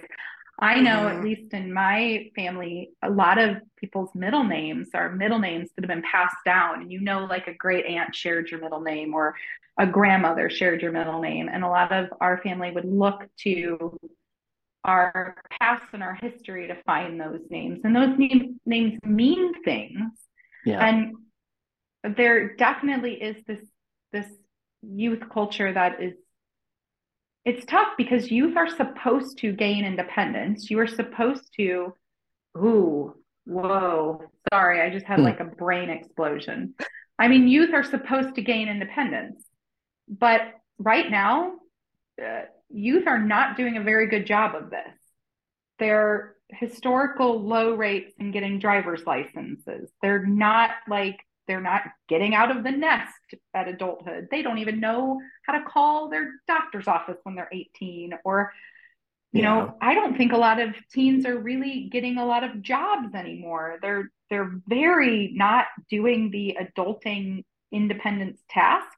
[0.59, 1.17] I know, mm-hmm.
[1.17, 5.83] at least in my family, a lot of people's middle names are middle names that
[5.83, 6.81] have been passed down.
[6.81, 9.35] And you know, like a great aunt shared your middle name or
[9.79, 11.49] a grandmother shared your middle name.
[11.51, 13.97] And a lot of our family would look to
[14.83, 17.79] our past and our history to find those names.
[17.83, 20.11] And those name, names mean things.
[20.65, 20.85] Yeah.
[20.85, 21.15] And
[22.03, 23.59] there definitely is this
[24.11, 24.27] this
[24.81, 26.13] youth culture that is
[27.45, 30.69] it's tough because youth are supposed to gain independence.
[30.69, 31.93] You are supposed to,
[32.57, 34.23] ooh, whoa,
[34.53, 35.25] sorry, I just had hmm.
[35.25, 36.73] like a brain explosion.
[37.19, 39.45] I mean, youth are supposed to gain independence,
[40.07, 40.41] but
[40.77, 41.55] right now,
[42.23, 44.79] uh, youth are not doing a very good job of this.
[45.79, 49.91] Their historical low rates in getting driver's licenses.
[50.01, 53.13] They're not like they're not getting out of the nest
[53.53, 54.27] at adulthood.
[54.31, 58.51] They don't even know how to call their doctor's office when they're 18 or
[59.33, 59.55] you yeah.
[59.55, 63.15] know, I don't think a lot of teens are really getting a lot of jobs
[63.15, 63.79] anymore.
[63.81, 68.95] They're they're very not doing the adulting independence tasks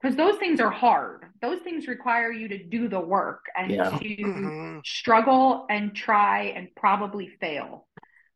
[0.00, 1.24] because those things are hard.
[1.40, 3.90] Those things require you to do the work and yeah.
[3.90, 4.78] to mm-hmm.
[4.84, 7.86] struggle and try and probably fail.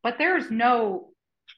[0.02, 1.10] But there's no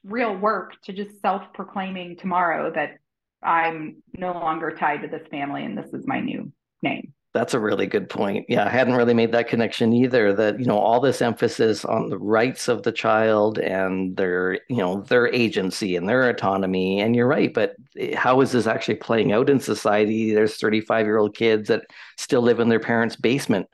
[0.07, 2.97] real work to just self proclaiming tomorrow that
[3.43, 6.51] I'm no longer tied to this family and this is my new
[6.81, 7.13] name.
[7.33, 8.47] That's a really good point.
[8.49, 10.33] Yeah, I hadn't really made that connection either.
[10.33, 14.77] That you know, all this emphasis on the rights of the child and their, you
[14.77, 16.99] know, their agency and their autonomy.
[16.99, 17.75] And you're right, but
[18.15, 20.33] how is this actually playing out in society?
[20.33, 21.83] There's 35 year old kids that
[22.17, 23.67] still live in their parents' basement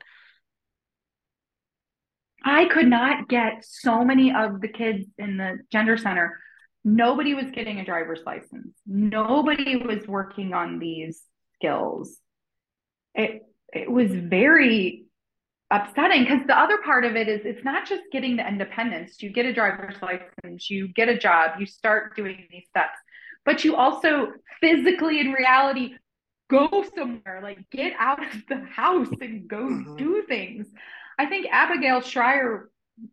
[2.44, 6.38] I could not get so many of the kids in the gender center.
[6.84, 8.76] Nobody was getting a driver's license.
[8.86, 11.22] Nobody was working on these
[11.54, 12.18] skills.
[13.14, 13.42] It
[13.72, 15.04] it was very
[15.70, 19.22] upsetting because the other part of it is it's not just getting the independence.
[19.22, 22.98] You get a driver's license, you get a job, you start doing these steps,
[23.44, 25.94] but you also physically in reality
[26.50, 29.96] go somewhere, like get out of the house and go mm-hmm.
[29.96, 30.66] do things.
[31.18, 32.70] I think Abigail Shrier,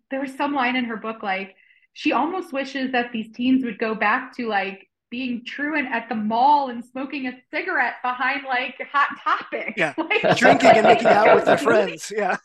[0.10, 1.56] there was some line in her book like
[1.93, 6.16] she almost wishes that these teens would go back to like being truant at the
[6.16, 9.74] mall and smoking a cigarette behind like hot topic.
[9.76, 9.93] Yeah.
[9.97, 12.12] Like, Drinking and making out with their friends.
[12.16, 12.38] Yeah.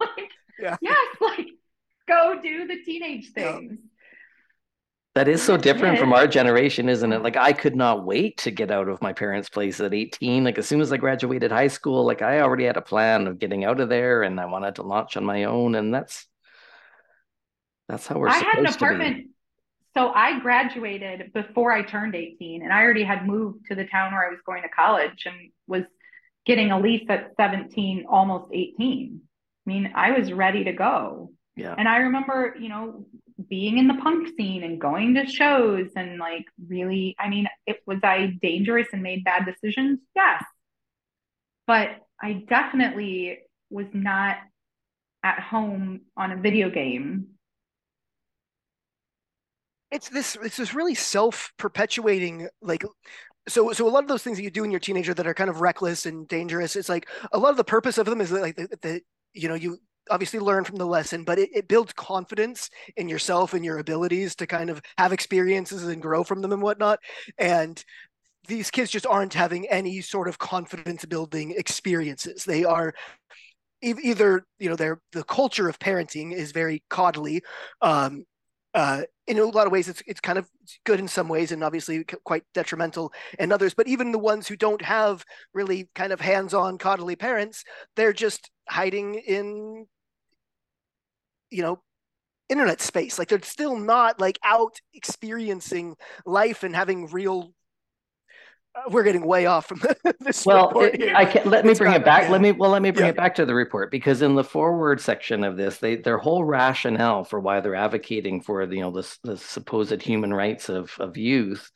[0.00, 0.30] like,
[0.60, 0.76] yeah.
[0.80, 1.46] Yes, like
[2.08, 3.78] go do the teenage things.
[5.14, 7.22] That is so different from our generation, isn't it?
[7.22, 10.42] Like I could not wait to get out of my parents' place at 18.
[10.42, 13.38] Like as soon as I graduated high school, like I already had a plan of
[13.38, 15.74] getting out of there and I wanted to launch on my own.
[15.74, 16.26] And that's
[17.88, 19.26] that's how we're I had an apartment.
[19.94, 24.12] So I graduated before I turned 18 and I already had moved to the town
[24.12, 25.82] where I was going to college and was
[26.46, 29.20] getting a lease at 17, almost 18.
[29.66, 31.32] I mean, I was ready to go.
[31.54, 31.74] Yeah.
[31.76, 33.04] And I remember, you know,
[33.48, 37.80] being in the punk scene and going to shows and like really, I mean, it
[37.86, 40.00] was I dangerous and made bad decisions?
[40.14, 40.42] Yes.
[41.66, 41.90] But
[42.20, 43.38] I definitely
[43.70, 44.36] was not
[45.22, 47.28] at home on a video game.
[49.90, 52.82] It's this it's this really self-perpetuating like
[53.46, 55.34] so so a lot of those things that you do in your teenager that are
[55.34, 58.32] kind of reckless and dangerous it's like a lot of the purpose of them is
[58.32, 59.00] like the, the
[59.34, 59.78] you know you
[60.10, 64.34] obviously learn from the lesson but it, it builds confidence in yourself and your abilities
[64.36, 66.98] to kind of have experiences and grow from them and whatnot.
[67.38, 67.82] And
[68.48, 72.44] these kids just aren't having any sort of confidence building experiences.
[72.44, 72.94] They are
[73.82, 77.40] either you know their the culture of parenting is very coddly
[77.80, 78.24] um,
[78.74, 79.02] uh,
[79.38, 80.48] in a lot of ways it's it's kind of
[80.84, 84.56] good in some ways and obviously quite detrimental in others but even the ones who
[84.56, 85.24] don't have
[85.54, 87.64] really kind of hands-on coddly parents
[87.96, 89.86] they're just hiding in
[91.50, 91.80] you know
[92.52, 93.18] internet space.
[93.18, 97.52] Like they're still not like out experiencing life and having real
[98.90, 99.82] we're getting way off from
[100.20, 100.46] this.
[100.46, 102.30] Well, it, I can let me bring it back.
[102.30, 103.10] Let me well, let me bring yeah.
[103.10, 106.44] it back to the report because in the forward section of this, they their whole
[106.44, 110.92] rationale for why they're advocating for the, you know the, the supposed human rights of
[110.98, 111.70] of youth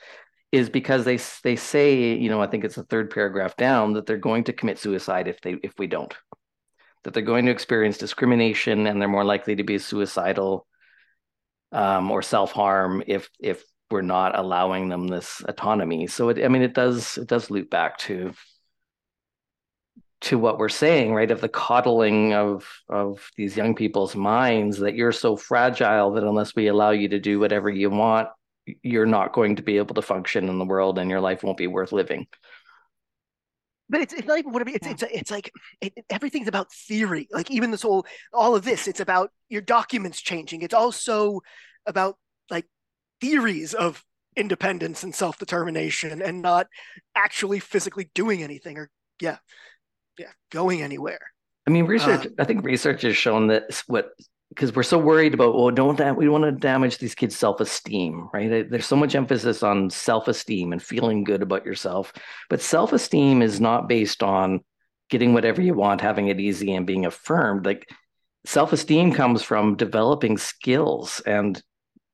[0.53, 4.07] is because they they say you know I think it's the third paragraph down that
[4.07, 6.15] they're going to commit suicide if they if we don't
[7.05, 10.67] that they're going to experience discrimination and they're more likely to be suicidal
[11.73, 16.07] um, or self harm if if we're not allowing them this autonomy.
[16.07, 18.33] So it, I mean, it does it does loop back to
[20.23, 21.31] to what we're saying, right?
[21.31, 26.57] Of the coddling of of these young people's minds that you're so fragile that unless
[26.57, 28.29] we allow you to do whatever you want,
[28.83, 31.59] you're not going to be able to function in the world, and your life won't
[31.59, 32.27] be worth living.
[33.89, 34.75] But it's, it's not even what I mean.
[34.75, 37.29] It's, it's, it's like it, everything's about theory.
[37.31, 40.63] Like even this whole, all of this, it's about your documents changing.
[40.63, 41.41] It's also
[41.87, 42.19] about
[43.21, 44.05] theories of
[44.37, 46.67] independence and self-determination and not
[47.15, 48.91] actually physically doing anything or
[49.21, 49.39] yeah
[50.19, 51.21] yeah going anywhere.
[51.67, 54.11] I mean research uh, i think research has shown that what
[54.51, 58.29] because we're so worried about well don't that we want to damage these kids self-esteem
[58.33, 58.71] right?
[58.71, 62.13] There's so much emphasis on self-esteem and feeling good about yourself
[62.51, 64.61] but self-esteem is not based on
[65.09, 67.65] getting whatever you want having it easy and being affirmed.
[67.65, 67.89] Like
[68.45, 71.61] self-esteem comes from developing skills and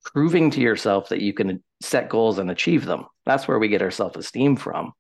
[0.05, 3.07] proving to yourself that you can set goals and achieve them.
[3.25, 4.93] That's where we get our self esteem from.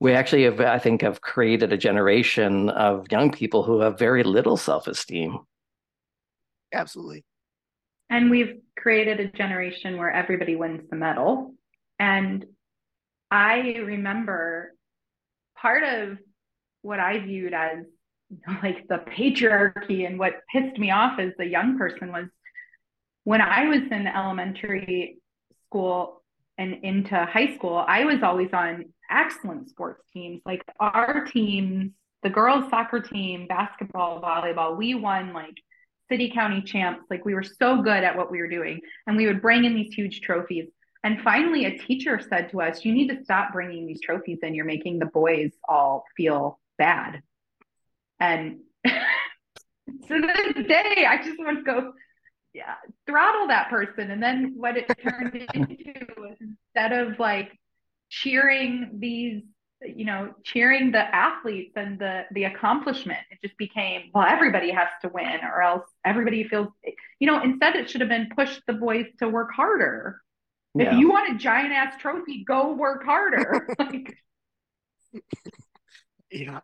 [0.00, 4.22] We actually have, I think, have created a generation of young people who have very
[4.22, 5.38] little self esteem.
[6.72, 7.24] Absolutely.
[8.10, 11.54] And we've created a generation where everybody wins the medal.
[11.98, 12.46] And
[13.30, 14.74] I remember
[15.56, 16.18] part of
[16.82, 17.84] what I viewed as
[18.30, 22.26] you know, like the patriarchy and what pissed me off as a young person was
[23.28, 25.18] when I was in elementary
[25.66, 26.22] school
[26.56, 30.40] and into high school, I was always on excellent sports teams.
[30.46, 35.58] Like our teams, the girls' soccer team, basketball, volleyball, we won like
[36.08, 37.04] city county champs.
[37.10, 38.80] Like we were so good at what we were doing.
[39.06, 40.70] And we would bring in these huge trophies.
[41.04, 44.54] And finally, a teacher said to us, You need to stop bringing these trophies in.
[44.54, 47.20] You're making the boys all feel bad.
[48.18, 48.98] And to
[50.08, 51.92] this day, I just want to go,
[52.58, 52.74] yeah,
[53.06, 54.10] throttle that person.
[54.10, 57.52] And then what it turned into was instead of like
[58.10, 59.42] cheering these,
[59.80, 64.88] you know, cheering the athletes and the the accomplishment, it just became, well, everybody has
[65.02, 66.66] to win or else everybody feels
[67.20, 70.20] you know, instead it should have been push the boys to work harder.
[70.74, 70.92] Yeah.
[70.92, 73.68] If you want a giant ass trophy, go work harder.
[73.78, 74.16] like
[76.32, 76.60] yeah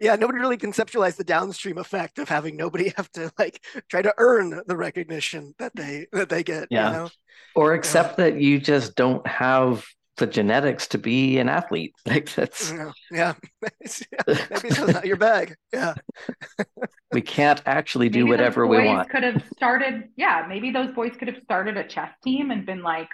[0.00, 4.14] yeah, nobody really conceptualized the downstream effect of having nobody have to like try to
[4.18, 6.68] earn the recognition that they that they get.
[6.70, 6.86] Yeah.
[6.86, 7.08] You know?
[7.54, 9.84] Or accept that you just don't have
[10.16, 11.94] the genetics to be an athlete.
[12.06, 13.34] Like that's yeah, yeah.
[14.26, 15.54] maybe it's not your bag.
[15.72, 15.94] Yeah.
[17.12, 19.10] we can't actually do maybe whatever we want.
[19.10, 20.46] Could have started, yeah.
[20.48, 23.08] Maybe those boys could have started a chess team and been like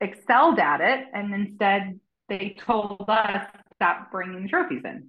[0.00, 5.08] excelled at it, and instead they told us stop bringing trophies in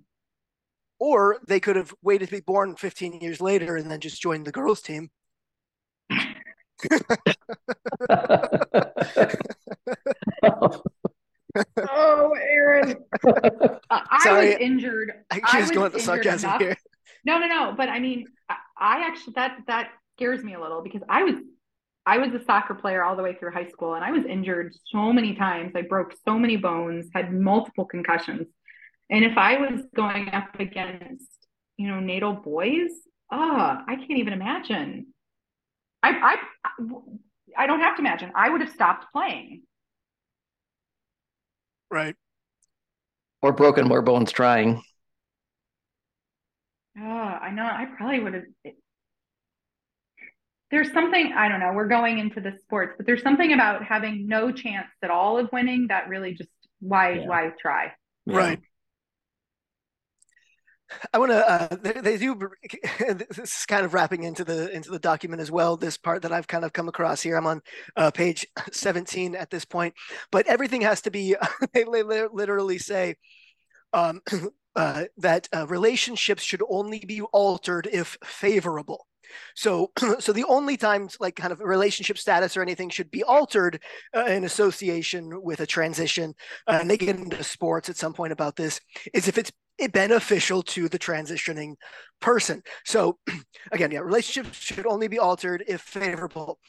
[1.03, 4.45] or they could have waited to be born 15 years later and then just joined
[4.45, 5.11] the girls team.
[11.77, 12.95] oh, Aaron.
[13.89, 15.11] I was injured.
[15.29, 16.61] I, was going the sarcasm enough.
[16.61, 16.77] here.
[17.25, 17.73] No, no, no.
[17.75, 21.35] But I mean, I actually that that scares me a little because I was
[22.05, 24.73] I was a soccer player all the way through high school and I was injured
[24.85, 25.73] so many times.
[25.75, 28.47] I broke so many bones, had multiple concussions.
[29.13, 31.29] And if I was going up against,
[31.77, 32.89] you know, natal boys,
[33.31, 35.13] oh, I can't even imagine.
[36.01, 36.37] I,
[36.79, 36.83] I,
[37.55, 38.31] I don't have to imagine.
[38.33, 39.61] I would have stopped playing.
[41.91, 42.15] Right.
[43.43, 44.81] Or broken more bones trying.
[46.99, 47.65] Oh, I know.
[47.65, 48.43] I probably would have.
[50.71, 54.27] There's something, I don't know, we're going into the sports, but there's something about having
[54.27, 56.49] no chance at all of winning that really just,
[56.79, 57.27] why, Yeah.
[57.27, 57.93] why try?
[58.25, 58.37] Yeah.
[58.37, 58.59] Right.
[61.13, 61.49] I want to.
[61.49, 62.39] Uh, they, they do.
[62.99, 65.77] This is kind of wrapping into the into the document as well.
[65.77, 67.35] This part that I've kind of come across here.
[67.37, 67.61] I'm on
[67.95, 69.93] uh, page 17 at this point,
[70.31, 71.35] but everything has to be.
[71.73, 73.15] They li- li- literally say
[73.93, 74.21] um,
[74.75, 79.07] uh, that uh, relationships should only be altered if favorable.
[79.55, 83.81] So, so the only times like kind of relationship status or anything should be altered
[84.15, 86.33] uh, in association with a transition,
[86.67, 88.79] uh, and they get into sports at some point about this,
[89.13, 89.51] is if it's
[89.91, 91.75] beneficial to the transitioning
[92.19, 92.61] person.
[92.85, 93.17] So,
[93.71, 96.59] again, yeah, relationships should only be altered if favorable.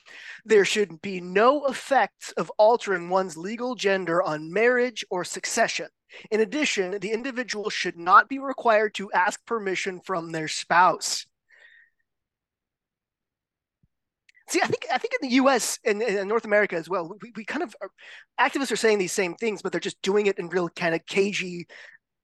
[0.45, 5.89] There should be no effects of altering one's legal gender on marriage or succession.
[6.31, 11.27] In addition, the individual should not be required to ask permission from their spouse.
[14.49, 15.79] See, I think I think in the U.S.
[15.85, 17.91] and, North America as well, we, we kind of are,
[18.39, 21.05] activists are saying these same things, but they're just doing it in real kind of
[21.07, 21.67] cagey.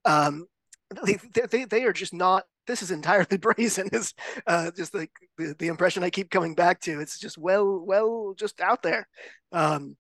[0.05, 0.47] Um,
[1.05, 1.19] they,
[1.51, 2.45] they they are just not.
[2.67, 3.89] This is entirely brazen.
[3.93, 4.15] Is
[4.47, 7.01] uh, just like the, the impression I keep coming back to.
[7.01, 9.09] It's just well well just out there.
[9.53, 9.97] Um,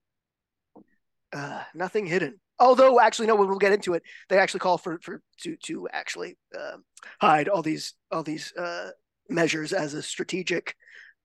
[1.32, 2.40] uh, nothing hidden.
[2.58, 3.36] Although, actually, no.
[3.36, 6.76] When we'll get into it, they actually call for for to to actually uh,
[7.20, 8.90] hide all these all these uh,
[9.28, 10.76] measures as a strategic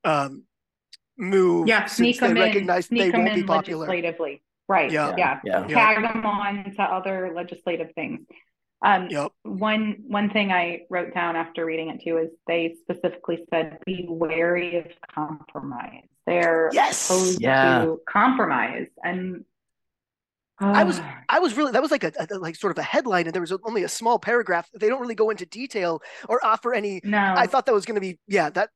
[0.03, 0.43] um,
[1.18, 1.68] move.
[1.68, 3.88] Yeah, sneak since they them in, recognize sneak they them won't be in popular.
[3.88, 4.43] legislatively.
[4.68, 4.91] Right.
[4.91, 5.13] Yeah.
[5.18, 5.39] Yeah.
[5.43, 5.68] Yeah.
[5.68, 5.76] Yeah.
[5.76, 8.22] Tag them on to other legislative things.
[8.86, 9.31] Um, Yep.
[9.43, 14.05] one one thing I wrote down after reading it too is they specifically said be
[14.07, 16.07] wary of compromise.
[16.27, 17.09] They're Yes.
[17.09, 17.81] opposed Yeah.
[17.86, 19.43] to compromise, and
[20.59, 22.83] I was- Ah, I was really that was like a, a like sort of a
[22.83, 24.69] headline, and there was only a small paragraph.
[24.73, 27.01] They don't really go into detail or offer any.
[27.03, 27.17] no.
[27.36, 28.69] I thought that was going to be yeah that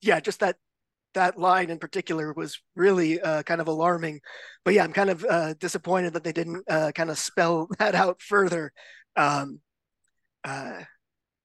[0.00, 0.56] yeah just that
[1.14, 4.20] that line in particular was really uh, kind of alarming.
[4.64, 7.94] But yeah, I'm kind of uh, disappointed that they didn't uh, kind of spell that
[7.94, 8.72] out further.
[9.16, 9.60] Um,
[10.44, 10.80] uh,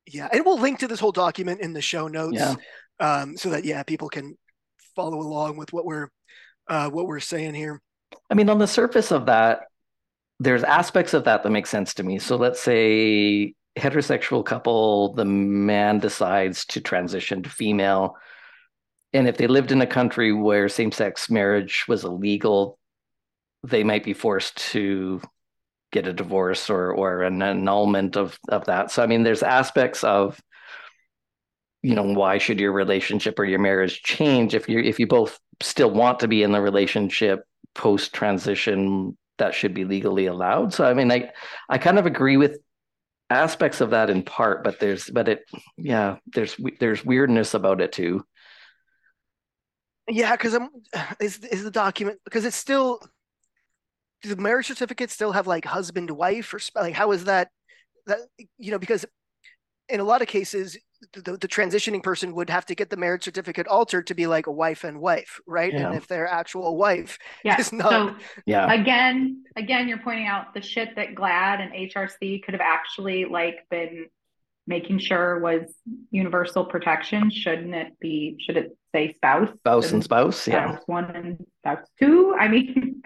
[0.05, 2.55] yeah, and we'll link to this whole document in the show notes, Yeah.
[2.99, 4.38] um, so that yeah people can
[4.95, 6.09] follow along with what we're
[6.67, 7.82] uh, what we're saying here.
[8.30, 9.61] I mean, on the surface of that,
[10.39, 12.19] there's aspects of that that make sense to me.
[12.19, 18.15] So let's say heterosexual couple, the man decides to transition to female.
[19.13, 22.80] And if they lived in a country where same sex marriage was illegal,
[23.63, 25.22] they might be forced to
[25.91, 28.91] get a divorce or or an annulment of of that.
[28.91, 30.39] So I mean, there's aspects of
[31.81, 35.39] you know why should your relationship or your marriage change if you if you both
[35.61, 37.43] still want to be in the relationship
[37.75, 41.29] post transition that should be legally allowed so i mean i
[41.69, 42.59] i kind of agree with
[43.29, 45.45] aspects of that in part but there's but it
[45.77, 48.23] yeah there's there's weirdness about it too
[50.09, 50.69] Yeah, because I'm
[51.19, 53.01] is is the document because it's still
[54.22, 57.49] do the marriage certificate still have like husband wife or like how is that
[58.07, 58.19] that
[58.57, 59.05] you know because
[59.89, 60.78] in a lot of cases
[61.13, 64.45] the, the transitioning person would have to get the marriage certificate altered to be like
[64.45, 67.59] a wife and wife right and if their actual wife yeah.
[67.59, 68.15] is not So
[68.45, 73.26] yeah again, again, you're pointing out the shit that GLAAD and HRC could have actually
[73.26, 74.05] like been
[74.67, 75.74] making sure was
[76.11, 77.30] universal protection.
[77.32, 78.38] Shouldn't it be?
[78.39, 79.49] Should it say spouse?
[79.57, 82.35] spouse and spouse yeah spouse one and spouse two.
[82.39, 83.02] I mean,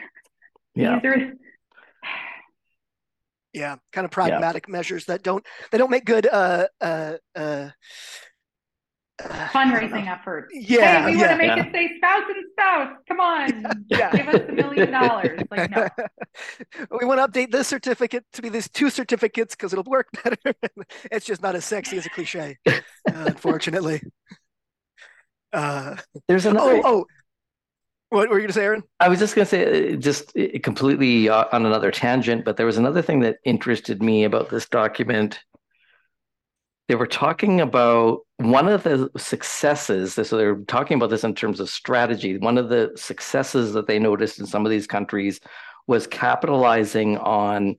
[0.75, 1.33] yeah are
[3.53, 7.69] yeah kind of pragmatic measures that don't they don't make good uh uh uh
[9.23, 10.53] uh, fundraising efforts.
[10.53, 11.65] yeah hey, we yeah want to make yeah.
[11.65, 12.97] it say spouse and spouse.
[13.07, 15.39] Come on, yeah give us a million dollars.
[15.49, 15.87] Like no,
[16.99, 20.53] we want to update this certificate to be these two certificates because it'll work better.
[21.11, 24.01] it's just not as sexy as a cliche, uh, unfortunately.
[25.53, 25.95] Uh,
[26.27, 27.05] there's another oh, oh,
[28.15, 28.83] what were you going to say, Aaron?
[28.99, 32.57] I was just going to say, uh, just uh, completely uh, on another tangent, but
[32.57, 35.39] there was another thing that interested me about this document.
[36.87, 40.13] They were talking about one of the successes.
[40.13, 42.37] So they're talking about this in terms of strategy.
[42.37, 45.39] One of the successes that they noticed in some of these countries
[45.87, 47.77] was capitalizing on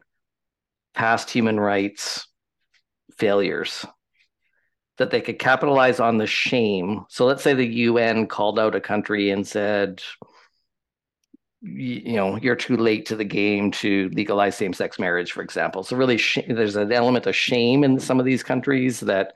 [0.94, 2.26] past human rights
[3.16, 3.84] failures.
[4.98, 7.04] That they could capitalize on the shame.
[7.10, 10.02] So let's say the UN called out a country and said,
[11.66, 15.96] you, know you're too late to the game to legalize same-sex marriage for example so
[15.96, 19.32] really sh- there's an element of shame in some of these countries that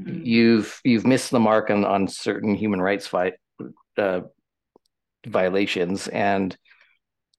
[0.00, 0.24] Mm.
[0.24, 3.32] you've you've missed the mark on on certain human rights vi-
[3.98, 4.22] uh,
[5.26, 6.56] violations and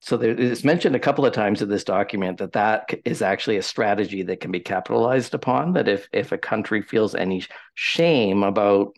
[0.02, 3.58] so there, it's mentioned a couple of times in this document that that is actually
[3.58, 5.74] a strategy that can be capitalized upon.
[5.74, 8.98] That if if a country feels any shame about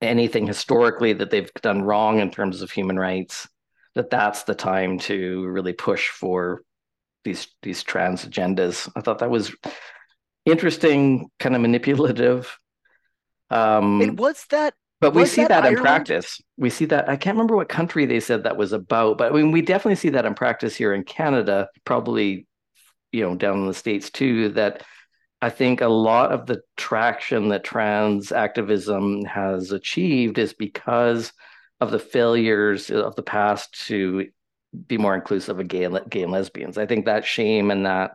[0.00, 3.46] anything historically that they've done wrong in terms of human rights,
[3.94, 6.62] that that's the time to really push for
[7.24, 8.90] these these trans agendas.
[8.96, 9.54] I thought that was
[10.44, 12.58] interesting, kind of manipulative.
[13.50, 16.40] Um, it was that but we see that, that in practice.
[16.56, 17.08] We see that.
[17.08, 19.96] I can't remember what country they said that was about, but I mean, we definitely
[19.96, 22.46] see that in practice here in Canada, probably,
[23.10, 24.84] you know, down in the States too, that
[25.42, 31.32] I think a lot of the traction that trans activism has achieved is because
[31.82, 34.28] of the failures of the past to
[34.86, 36.78] be more inclusive of gay, gay and lesbians.
[36.78, 38.12] I think that shame and that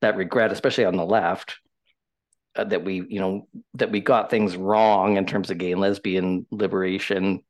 [0.00, 1.58] that regret, especially on the left,
[2.54, 5.80] uh, that we you know that we got things wrong in terms of gay and
[5.80, 7.42] lesbian liberation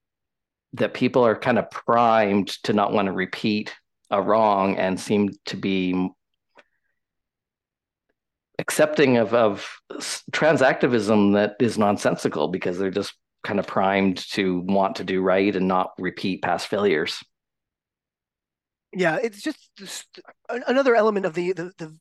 [0.73, 3.75] that people are kind of primed to not want to repeat
[4.11, 6.09] a wrong and seem to be
[8.59, 9.69] accepting of of
[10.33, 13.13] trans activism that is nonsensical because they're just
[13.45, 17.23] kind of primed to want to do right and not repeat past failures.
[18.93, 21.97] Yeah it's just, just another element of the, the the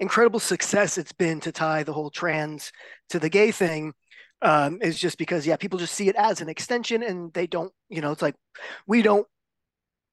[0.00, 2.72] incredible success it's been to tie the whole trans
[3.08, 3.92] to the gay thing
[4.42, 7.72] um, is just because yeah people just see it as an extension and they don't
[7.88, 8.34] you know it's like
[8.86, 9.26] we don't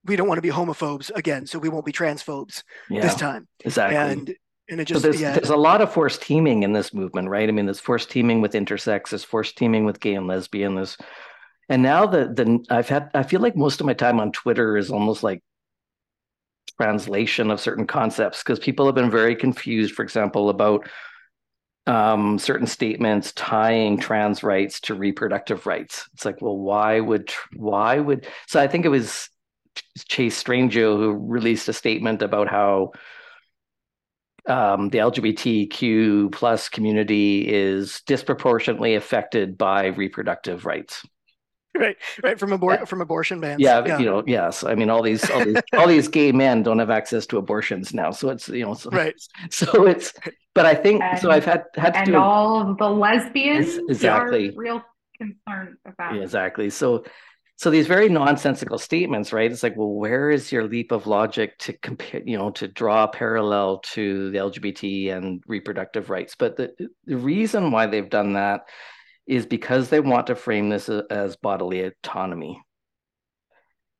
[0.05, 3.47] we don't want to be homophobes again so we won't be transphobes yeah, this time.
[3.63, 3.97] exactly.
[3.97, 4.35] And
[4.71, 5.33] and it just so there's, yeah.
[5.33, 8.41] there's a lot of forced teaming in this movement right i mean there's forced teaming
[8.41, 10.97] with intersex there's forced teaming with gay and lesbian there's
[11.71, 14.75] and now the the I've had I feel like most of my time on Twitter
[14.75, 15.41] is almost like
[16.79, 20.89] translation of certain concepts because people have been very confused, for example, about
[21.87, 26.09] um, certain statements tying trans rights to reproductive rights.
[26.13, 28.59] It's like, well, why would why would so?
[28.59, 29.29] I think it was
[30.09, 32.91] Chase Strangio who released a statement about how
[34.47, 41.05] um, the LGBTQ plus community is disproportionately affected by reproductive rights.
[41.77, 42.85] Right right from abor- yeah.
[42.85, 43.61] from abortion bans.
[43.61, 46.63] Yeah, yeah, you know yes i mean all these all these all these gay men
[46.63, 49.15] don't have access to abortions now so it's you know so, right.
[49.49, 50.13] so it's
[50.53, 53.77] but i think and, so i've had had to and do all of the lesbians
[53.87, 54.49] exactly.
[54.49, 54.83] are real
[55.17, 57.05] concerned about yeah, exactly so
[57.61, 61.55] so these very nonsensical statements right it's like well where is your leap of logic
[61.59, 66.57] to compare you know to draw a parallel to the lgbt and reproductive rights but
[66.57, 66.71] the,
[67.05, 68.61] the reason why they've done that
[69.27, 72.59] is because they want to frame this as bodily autonomy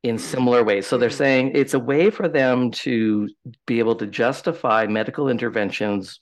[0.04, 0.88] in similar ways.
[0.88, 1.18] So they're mm-hmm.
[1.18, 3.30] saying it's a way for them to
[3.68, 6.20] be able to justify medical interventions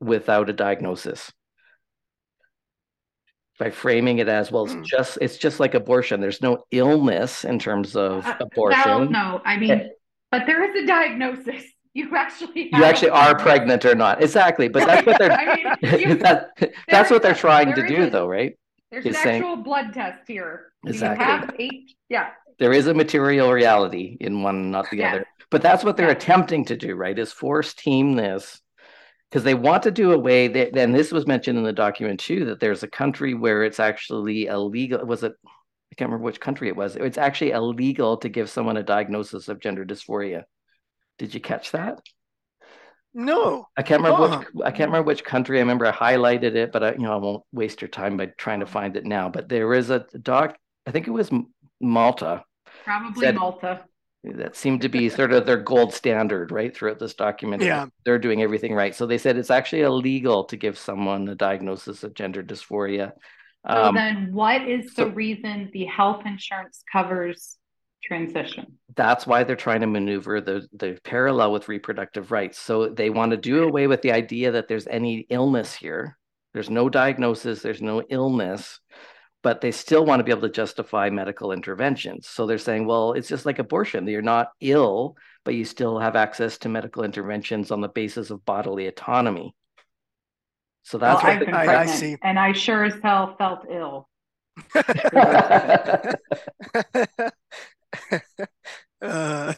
[0.00, 1.32] without a diagnosis
[3.58, 4.84] by framing it as well it's mm.
[4.84, 6.20] just it's just like abortion.
[6.20, 8.82] There's no illness in terms of uh, abortion.
[8.86, 9.90] no no i mean
[10.30, 11.64] but there is a diagnosis.
[11.96, 14.22] You actually you actually are pregnant or not.
[14.22, 16.50] Exactly but that's what they're I mean, you, that,
[16.88, 18.54] that's what they're trying to do a, though right?
[18.90, 20.72] there's an saying, actual blood test here.
[20.84, 22.28] Exactly you have eight yeah.
[22.58, 25.08] There is a material reality in one not the yeah.
[25.08, 25.26] other.
[25.50, 26.12] But that's what they're yeah.
[26.12, 28.60] attempting to do right is force team this
[29.30, 32.46] because they want to do away that and this was mentioned in the document too
[32.46, 36.68] that there's a country where it's actually illegal was it I can't remember which country
[36.68, 36.96] it was.
[36.96, 40.42] It's actually illegal to give someone a diagnosis of gender dysphoria.
[41.18, 42.00] Did you catch that?
[43.14, 44.62] No, I can't remember which uh-huh.
[44.64, 45.56] I can't remember which country.
[45.56, 48.26] I remember I highlighted it, but I, you know I won't waste your time by
[48.26, 49.30] trying to find it now.
[49.30, 50.56] But there is a doc.
[50.86, 51.30] I think it was
[51.80, 52.44] Malta.
[52.84, 53.84] Probably Malta.
[54.34, 57.62] That seemed to be sort of their gold standard, right, throughout this document.
[57.62, 58.94] Yeah, they're doing everything right.
[58.94, 63.12] So they said it's actually illegal to give someone a diagnosis of gender dysphoria.
[63.68, 67.56] So um, then, what is the so, reason the health insurance covers
[68.06, 68.78] transition.
[68.94, 72.58] That's why they're trying to maneuver the, the parallel with reproductive rights.
[72.58, 76.16] So they want to do away with the idea that there's any illness here.
[76.54, 78.80] There's no diagnosis, there's no illness,
[79.46, 82.26] but they still want to be able to justify medical interventions.
[82.26, 84.08] So they're saying, well, it's just like abortion.
[84.08, 88.44] You're not ill, but you still have access to medical interventions on the basis of
[88.44, 89.54] bodily autonomy.
[90.82, 92.16] So that's well, what I, I see.
[92.24, 94.08] And I sure as hell felt ill.
[99.00, 99.54] uh,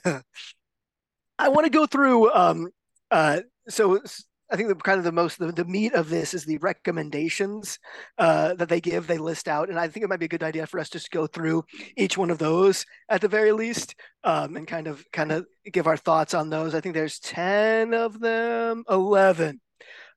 [1.39, 2.31] I want to go through.
[2.31, 2.69] Um,
[3.10, 3.40] uh,
[3.70, 4.02] so
[4.51, 7.79] I think the kind of the most the, the meat of this is the recommendations
[8.16, 9.07] uh, that they give.
[9.07, 11.07] They list out, and I think it might be a good idea for us just
[11.07, 11.65] to go through
[11.97, 13.95] each one of those at the very least,
[14.25, 16.75] um, and kind of kind of give our thoughts on those.
[16.75, 19.61] I think there's ten of them, eleven.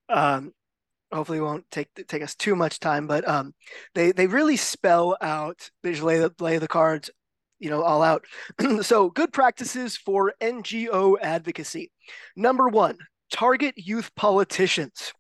[0.08, 0.53] Um,
[1.12, 3.53] hopefully, it won't take take us too much time, but um,
[3.95, 5.70] they they really spell out.
[5.84, 7.10] They just lay the lay the cards
[7.62, 8.26] you know, all out.
[8.82, 11.91] so, good practices for NGO advocacy.
[12.36, 12.98] Number one,
[13.32, 15.14] target youth politicians.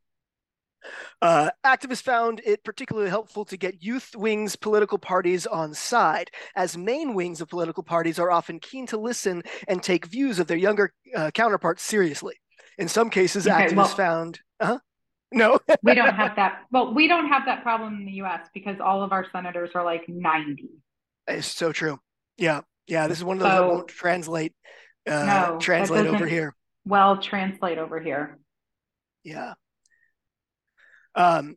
[1.21, 6.77] Uh, activists found it particularly helpful to get youth wings political parties on side, as
[6.77, 10.57] main wings of political parties are often keen to listen and take views of their
[10.57, 12.35] younger uh, counterparts seriously.
[12.77, 14.39] In some cases, okay, activists well, found.
[14.59, 14.79] Uh-huh,
[15.31, 16.63] no, we don't have that.
[16.71, 18.47] Well, we don't have that problem in the U.S.
[18.53, 20.69] because all of our senators are like ninety.
[21.27, 21.99] It's so true.
[22.37, 23.07] Yeah, yeah.
[23.07, 24.53] This is one of those so, that won't translate.
[25.07, 26.55] Uh, no, translate over here.
[26.85, 28.39] Well, translate over here.
[29.23, 29.53] Yeah.
[31.15, 31.55] Um,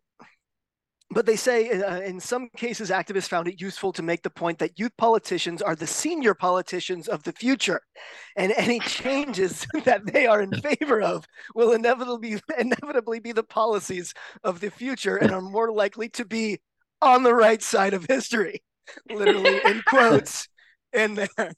[1.11, 4.59] but they say uh, in some cases, activists found it useful to make the point
[4.59, 7.81] that youth politicians are the senior politicians of the future,
[8.37, 11.25] and any changes that they are in favor of
[11.55, 16.59] will inevitably inevitably be the policies of the future and are more likely to be
[17.01, 18.63] on the right side of history,
[19.09, 20.49] literally in quotes
[20.93, 21.53] in there.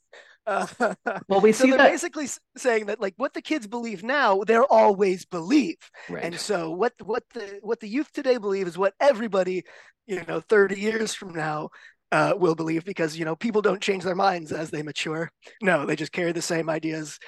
[0.47, 0.65] Uh,
[1.27, 1.91] well, we so see they're that...
[1.91, 5.77] basically saying that like what the kids believe now, they'll always believe,
[6.09, 6.23] right.
[6.23, 9.63] and so what what the what the youth today believe is what everybody,
[10.07, 11.69] you know, thirty years from now
[12.11, 15.29] uh, will believe because you know people don't change their minds as they mature.
[15.61, 17.19] No, they just carry the same ideas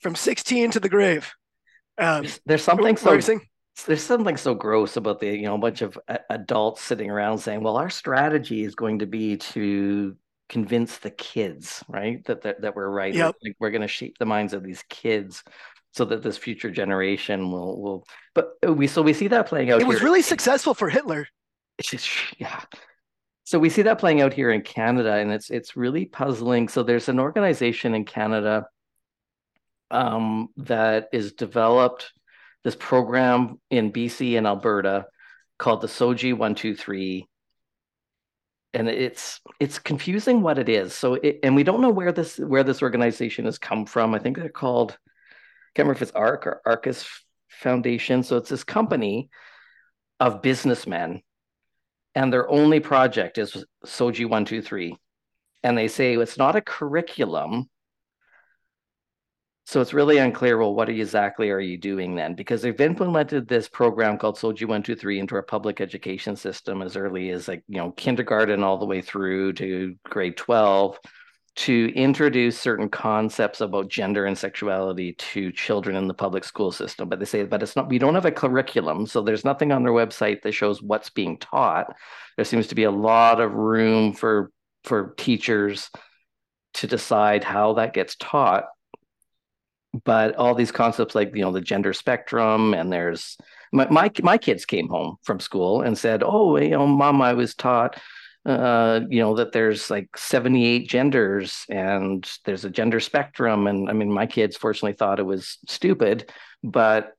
[0.00, 1.30] from sixteen to the grave.
[1.98, 3.18] Um, there's something so
[3.86, 5.98] there's something so gross about the you know a bunch of
[6.30, 10.16] adults sitting around saying, well, our strategy is going to be to
[10.48, 12.24] convince the kids, right?
[12.24, 13.14] That that, that we're right.
[13.14, 13.36] Yep.
[13.42, 15.42] Like we're going to shape the minds of these kids
[15.92, 19.80] so that this future generation will will but we so we see that playing out
[19.80, 21.26] it was really successful for hitler
[21.78, 22.08] it's just
[22.38, 22.60] yeah
[23.44, 26.82] so we see that playing out here in canada and it's it's really puzzling so
[26.82, 28.66] there's an organization in canada
[29.90, 32.12] um, that is developed
[32.62, 35.06] this program in bc and alberta
[35.58, 37.26] called the SOGI 123
[38.74, 40.94] and it's it's confusing what it is.
[40.94, 44.14] So it, and we don't know where this where this organization has come from.
[44.14, 47.06] I think they're called I can't remember if it's ARC or Arcus
[47.48, 48.22] Foundation.
[48.22, 49.30] So it's this company
[50.20, 51.22] of businessmen,
[52.14, 54.96] and their only project is SOGI One Two Three,
[55.62, 57.68] and they say it's not a curriculum.
[59.68, 60.56] So it's really unclear.
[60.56, 62.34] Well, what exactly are you doing then?
[62.34, 66.80] Because they've implemented this program called SOGI One Two Three into our public education system
[66.80, 70.98] as early as like you know kindergarten all the way through to grade twelve,
[71.56, 77.10] to introduce certain concepts about gender and sexuality to children in the public school system.
[77.10, 77.90] But they say, but it's not.
[77.90, 81.36] We don't have a curriculum, so there's nothing on their website that shows what's being
[81.36, 81.94] taught.
[82.36, 84.50] There seems to be a lot of room for
[84.84, 85.90] for teachers
[86.72, 88.64] to decide how that gets taught
[90.04, 93.36] but all these concepts like you know the gender spectrum and there's
[93.72, 97.32] my, my my kids came home from school and said oh you know mom i
[97.32, 97.98] was taught
[98.46, 103.66] uh, you know that there's like 78 genders and there's a gender spectrum.
[103.66, 106.30] And i mean my kids fortunately thought it was stupid
[106.62, 107.12] but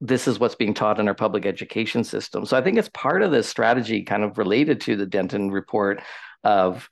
[0.00, 2.44] this is what's being taught in our public education system.
[2.44, 6.00] So i think it's part of this strategy kind of related to the denton report
[6.44, 6.88] of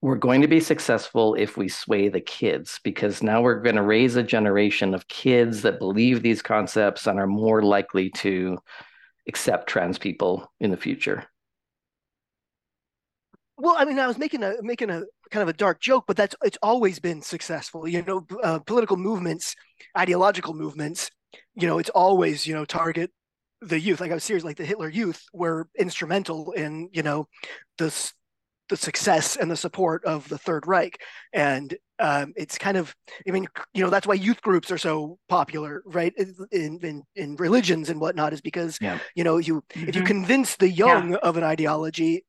[0.00, 3.82] we're going to be successful if we sway the kids because now we're going to
[3.82, 8.58] raise a generation of kids that believe these concepts and are more likely to
[9.26, 11.24] accept trans people in the future.
[13.56, 15.02] Well, I mean, I was making a making a
[15.32, 17.88] kind of a dark joke, but that's it's always been successful.
[17.88, 19.56] You know, uh, political movements,
[19.96, 21.10] ideological movements.
[21.56, 23.10] You know, it's always you know target
[23.60, 24.00] the youth.
[24.00, 27.26] Like I was serious, like the Hitler Youth were instrumental in you know
[27.78, 28.12] this
[28.68, 31.00] the success and the support of the Third Reich.
[31.32, 32.94] And um, it's kind of,
[33.26, 36.14] I mean, you know, that's why youth groups are so popular, right?
[36.52, 38.98] In in, in religions and whatnot, is because yeah.
[39.14, 39.88] you know, you mm-hmm.
[39.88, 40.06] if you mm-hmm.
[40.06, 41.18] convince the young yeah.
[41.22, 42.24] of an ideology,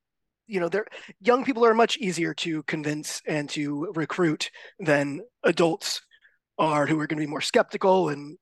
[0.47, 0.87] you know, they're
[1.21, 4.49] young people are much easier to convince and to recruit
[4.79, 6.01] than adults
[6.57, 8.37] are, who are going to be more skeptical and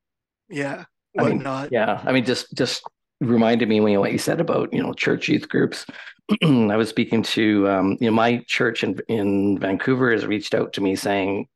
[0.49, 1.57] yeah, whatnot.
[1.57, 2.81] I mean, yeah, I mean, just just
[3.19, 5.85] reminded me when you, what you said about you know church youth groups.
[6.43, 10.73] I was speaking to um, you know my church in in Vancouver has reached out
[10.73, 11.47] to me saying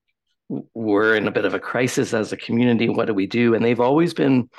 [0.74, 2.90] we're in a bit of a crisis as a community.
[2.90, 3.54] What do we do?
[3.56, 4.50] And they've always been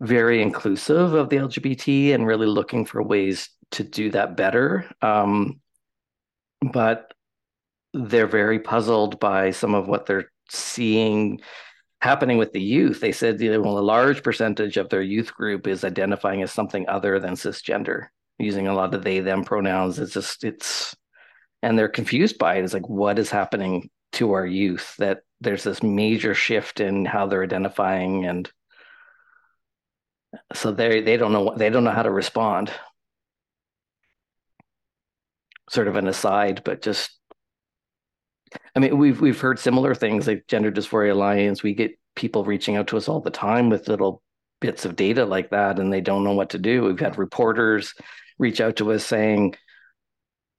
[0.00, 4.90] very inclusive of the LGBT and really looking for ways to do that better.
[5.02, 5.60] Um,
[6.72, 7.12] but
[7.92, 11.40] they're very puzzled by some of what they're seeing
[12.00, 13.00] happening with the youth.
[13.00, 16.52] They said you know, well, a large percentage of their youth group is identifying as
[16.52, 18.06] something other than cisgender,
[18.38, 19.98] using a lot of they them pronouns.
[19.98, 20.96] It's just it's
[21.62, 22.64] and they're confused by it.
[22.64, 27.26] It's like what is happening to our youth that there's this major shift in how
[27.26, 28.50] they're identifying and
[30.52, 32.70] so they they don't know they don't know how to respond
[35.68, 37.19] sort of an aside but just
[38.76, 41.62] I mean, we've we've heard similar things like Gender Dysphoria Alliance.
[41.62, 44.22] We get people reaching out to us all the time with little
[44.60, 46.84] bits of data like that, and they don't know what to do.
[46.84, 47.94] We've had reporters
[48.38, 49.54] reach out to us saying,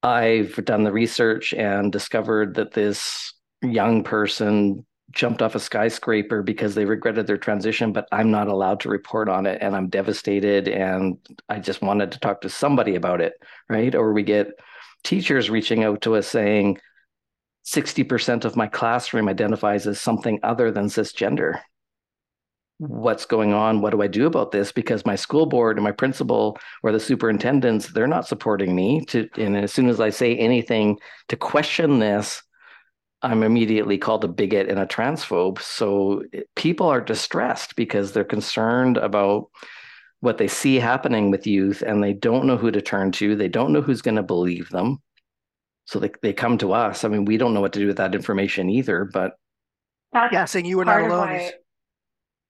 [0.04, 6.74] "I've done the research and discovered that this young person jumped off a skyscraper because
[6.74, 10.68] they regretted their transition, but I'm not allowed to report on it, and I'm devastated,
[10.68, 11.18] and
[11.50, 13.34] I just wanted to talk to somebody about it,
[13.70, 14.60] right?" Or we get
[15.04, 16.80] teachers reaching out to us saying
[17.66, 21.60] 60% of my classroom identifies as something other than cisgender.
[22.80, 23.82] What's going on?
[23.82, 24.72] What do I do about this?
[24.72, 29.06] Because my school board and my principal or the superintendents, they're not supporting me.
[29.10, 30.98] To and as soon as I say anything
[31.28, 32.42] to question this,
[33.22, 35.62] I'm immediately called a bigot and a transphobe.
[35.62, 36.24] So
[36.56, 39.50] people are distressed because they're concerned about
[40.22, 43.36] what they see happening with youth and they don't know who to turn to.
[43.36, 45.02] They don't know who's going to believe them.
[45.92, 47.04] So they, they come to us.
[47.04, 49.34] I mean, we don't know what to do with that information either, but
[50.14, 51.28] that's yeah, saying you were not alone.
[51.28, 51.52] Why,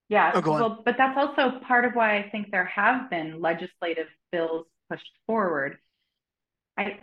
[0.09, 0.31] yeah.
[0.35, 4.67] Oh, well, but that's also part of why I think there have been legislative bills
[4.91, 5.79] pushed forward.
[6.77, 6.99] I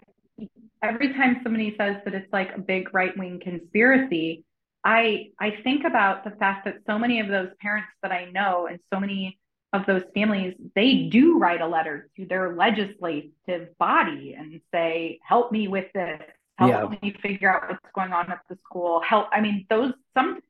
[0.81, 4.45] every time somebody says that it's like a big right-wing conspiracy,
[4.85, 8.69] I I think about the fact that so many of those parents that I know
[8.69, 9.41] and so many
[9.73, 15.53] of those families, they do write a letter to their legislative body and say, help
[15.53, 16.21] me with this,
[16.57, 16.99] help yeah.
[17.03, 19.29] me figure out what's going on at the school, help.
[19.33, 20.41] I mean, those, some,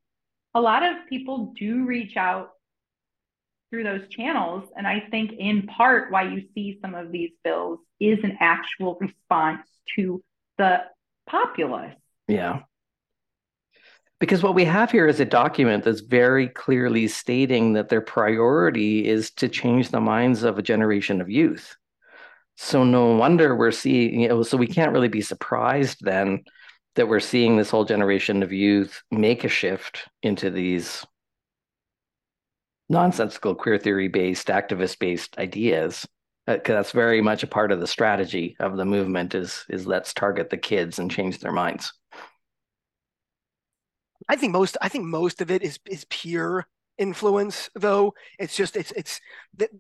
[0.55, 2.51] a lot of people do reach out
[3.71, 4.69] through those channels.
[4.77, 8.97] And I think in part why you see some of these bills is an actual
[9.01, 9.67] response
[9.97, 10.23] to
[10.59, 10.83] the
[11.29, 11.97] populace.
[12.29, 12.61] Yeah.
[14.21, 19.07] Because what we have here is a document that's very clearly stating that their priority
[19.07, 21.77] is to change the minds of a generation of youth.
[22.57, 26.43] So no wonder we're seeing, you know, so we can't really be surprised then
[26.97, 31.07] that we're seeing this whole generation of youth make a shift into these
[32.89, 36.07] nonsensical queer theory based activist based ideas
[36.47, 39.87] because uh, that's very much a part of the strategy of the movement is is
[39.87, 41.93] let's target the kids and change their minds
[44.29, 46.67] I think most I think most of it is is pure
[46.99, 48.15] influence though.
[48.39, 49.21] It's just it's it's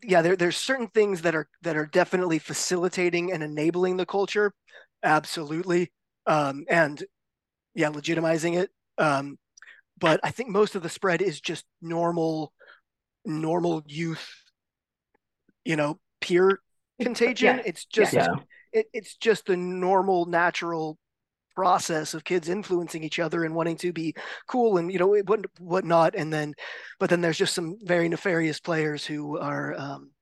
[0.02, 4.52] yeah there there's certain things that are that are definitely facilitating and enabling the culture.
[5.02, 5.92] Absolutely.
[6.26, 7.02] Um and
[7.74, 8.70] yeah legitimizing it.
[8.98, 9.38] Um
[9.98, 12.52] but i think most of the spread is just normal
[13.24, 14.32] normal youth
[15.64, 16.60] you know peer
[17.00, 17.56] contagion.
[17.56, 17.62] yeah.
[17.66, 18.34] it's just yeah.
[18.72, 20.98] it, it's just the normal natural
[21.58, 24.14] process of kids influencing each other and wanting to be
[24.46, 26.54] cool and you know what whatnot and then
[27.00, 30.12] but then there's just some very nefarious players who are um,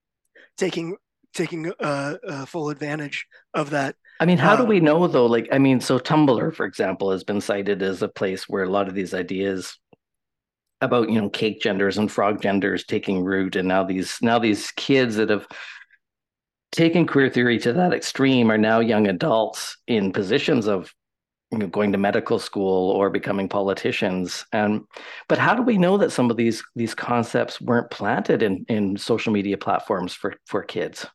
[0.56, 0.96] taking
[1.34, 5.26] taking uh, uh, full advantage of that I mean, how do we know though?
[5.26, 8.70] Like, I mean, so Tumblr, for example, has been cited as a place where a
[8.70, 9.78] lot of these ideas
[10.80, 14.70] about you know cake genders and frog genders taking root, and now these now these
[14.70, 15.46] kids that have
[16.72, 20.94] taken queer theory to that extreme are now young adults in positions of
[21.50, 24.44] you know, going to medical school or becoming politicians.
[24.52, 24.82] And
[25.28, 28.96] but how do we know that some of these these concepts weren't planted in in
[28.96, 31.06] social media platforms for for kids?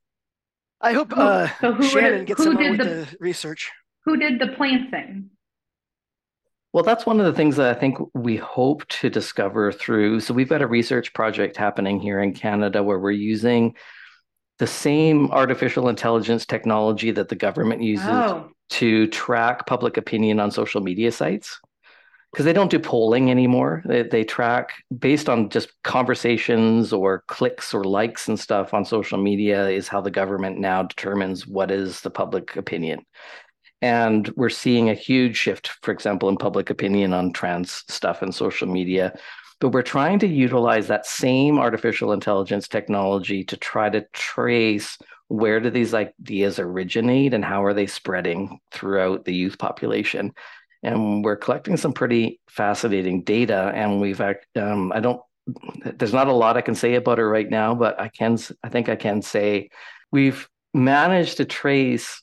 [0.79, 3.69] I hope uh, so who shannon gets some with the, the research.
[4.05, 5.29] who did the planting?
[6.73, 10.21] Well, that's one of the things that I think we hope to discover through.
[10.21, 13.75] So, we've got a research project happening here in Canada where we're using
[14.57, 20.49] the same artificial intelligence technology that the government uses oh to track public opinion on
[20.49, 21.59] social media sites
[22.31, 23.83] because they don't do polling anymore.
[23.85, 29.17] They, they track based on just conversations or clicks or likes and stuff on social
[29.17, 33.05] media, is how the government now determines what is the public opinion.
[33.81, 38.33] And we're seeing a huge shift, for example, in public opinion on trans stuff and
[38.33, 39.13] social media.
[39.59, 44.97] But we're trying to utilize that same artificial intelligence technology to try to trace
[45.31, 50.33] where do these ideas originate and how are they spreading throughout the youth population?
[50.83, 55.21] And we're collecting some pretty fascinating data and we've um, i don't
[55.95, 58.69] there's not a lot i can say about it right now but i can i
[58.69, 59.69] think i can say
[60.11, 62.21] we've managed to trace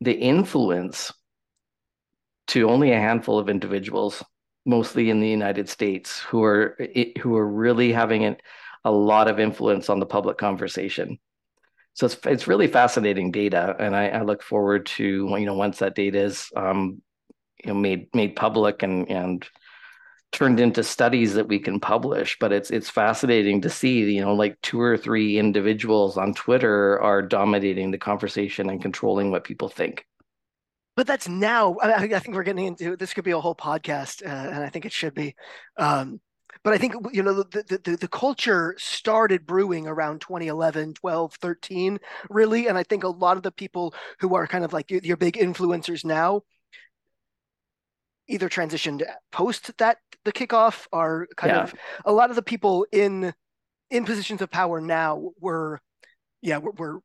[0.00, 1.12] the influence
[2.46, 4.22] to only a handful of individuals
[4.64, 6.78] mostly in the united states who are
[7.20, 8.36] who are really having
[8.84, 11.18] a lot of influence on the public conversation
[11.94, 15.04] so it's it's really fascinating data, and I, I look forward to
[15.38, 17.00] you know once that data is um,
[17.62, 19.46] you know made made public and and
[20.32, 22.36] turned into studies that we can publish.
[22.40, 27.00] But it's it's fascinating to see you know like two or three individuals on Twitter
[27.00, 30.04] are dominating the conversation and controlling what people think.
[30.96, 31.76] but that's now.
[31.80, 33.14] I, I, think we're getting into this.
[33.14, 35.36] Could be a whole podcast, uh, and I think it should be.
[35.76, 36.20] Um,
[36.64, 42.00] but I think you know the, the the culture started brewing around 2011, 12, 13,
[42.30, 45.18] really, and I think a lot of the people who are kind of like your
[45.18, 46.42] big influencers now
[48.26, 51.62] either transitioned post that the kickoff are kind yeah.
[51.64, 51.74] of
[52.06, 53.34] a lot of the people in
[53.90, 55.78] in positions of power now were
[56.40, 57.00] yeah were were,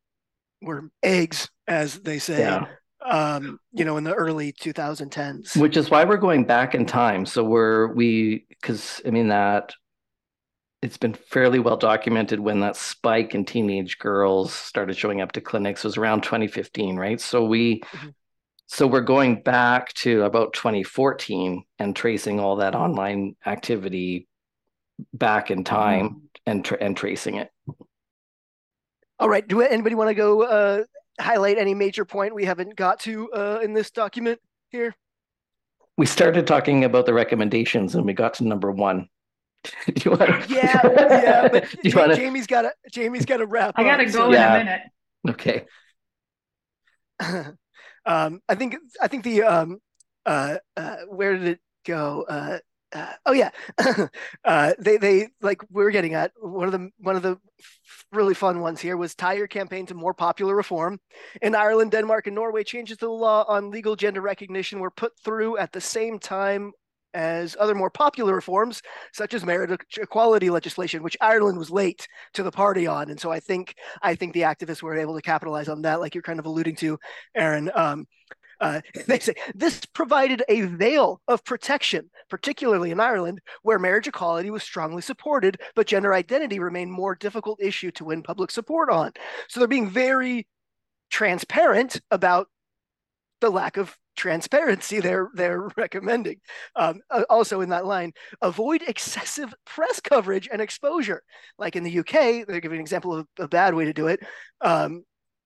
[0.62, 2.40] were eggs as they say.
[2.40, 2.66] Yeah
[3.04, 5.56] um, you know, in the early 2010s.
[5.56, 7.26] Which is why we're going back in time.
[7.26, 9.72] So we're we because I mean that
[10.82, 15.40] it's been fairly well documented when that spike in teenage girls started showing up to
[15.40, 17.20] clinics was around 2015, right?
[17.20, 18.08] So we mm-hmm.
[18.66, 24.26] so we're going back to about 2014 and tracing all that online activity
[25.12, 26.26] back in time mm-hmm.
[26.46, 27.50] and tra- and tracing it.
[29.18, 29.46] All right.
[29.46, 30.84] Do anybody want to go uh,
[31.20, 34.40] highlight any major point we haven't got to uh, in this document
[34.70, 34.94] here?
[35.96, 39.08] We started talking about the recommendations and we got to number one.
[39.86, 40.54] Do you want to...
[40.54, 41.48] Yeah, yeah.
[41.48, 42.16] But you wanna...
[42.16, 43.74] Jamie's got to Jamie's got to wrap.
[43.76, 44.26] I got to go so...
[44.26, 44.54] in yeah.
[44.54, 44.80] a minute.
[45.28, 45.66] Okay.
[48.06, 49.78] um, I think I think the um,
[50.24, 52.24] uh, uh, where did it go?
[52.26, 52.58] Uh,
[52.92, 53.50] uh, oh yeah,
[54.44, 57.38] uh, they they like we are getting at one of the one of the
[58.12, 60.98] really fun ones here was tie your campaign to more popular reform.
[61.42, 65.12] In Ireland, Denmark, and Norway, changes to the law on legal gender recognition were put
[65.24, 66.72] through at the same time
[67.14, 72.42] as other more popular reforms, such as marriage equality legislation, which Ireland was late to
[72.42, 73.10] the party on.
[73.10, 76.14] And so I think I think the activists were able to capitalize on that, like
[76.14, 76.98] you're kind of alluding to,
[77.36, 77.70] Aaron.
[77.74, 78.06] Um,
[78.60, 84.50] uh, they say this provided a veil of protection, particularly in Ireland, where marriage equality
[84.50, 89.12] was strongly supported, but gender identity remained more difficult issue to win public support on.
[89.48, 90.46] So they're being very
[91.10, 92.48] transparent about
[93.40, 96.40] the lack of transparency they're they're recommending.
[96.76, 98.12] Um, also in that line,
[98.42, 101.22] avoid excessive press coverage and exposure.
[101.58, 104.20] Like in the UK, they're giving an example of a bad way to do it.
[104.60, 105.04] Um,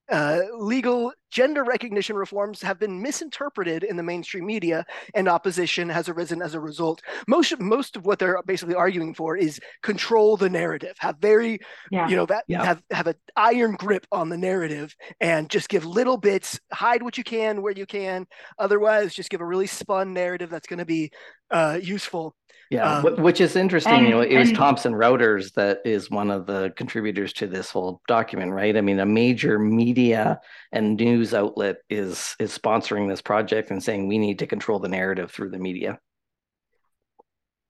[0.09, 6.07] uh, legal gender recognition reforms have been misinterpreted in the mainstream media, and opposition has
[6.07, 7.01] arisen as a result.
[7.27, 11.59] Most of, most of what they're basically arguing for is control the narrative, have very,
[11.91, 12.07] yeah.
[12.07, 12.63] you know, that, yeah.
[12.63, 17.17] have have an iron grip on the narrative, and just give little bits, hide what
[17.17, 18.25] you can where you can.
[18.57, 21.11] Otherwise, just give a really spun narrative that's going to be
[21.51, 22.33] uh, useful
[22.71, 23.93] yeah, um, which is interesting.
[23.93, 27.69] And, you know, it was Thomson Reuters that is one of the contributors to this
[27.69, 28.75] whole document, right?
[28.75, 30.39] I mean, a major media
[30.71, 34.87] and news outlet is is sponsoring this project and saying we need to control the
[34.87, 35.99] narrative through the media.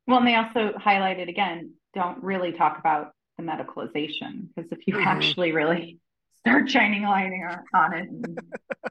[0.07, 4.95] Well, and they also highlighted again, don't really talk about the medicalization because if you
[4.95, 5.07] mm-hmm.
[5.07, 5.99] actually really
[6.39, 7.31] start shining a light
[7.73, 8.39] on it and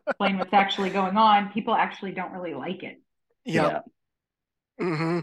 [0.09, 3.01] explain what's actually going on, people actually don't really like it.
[3.45, 3.85] Yep.
[4.81, 4.85] Yeah.
[4.85, 5.20] Mm-hmm.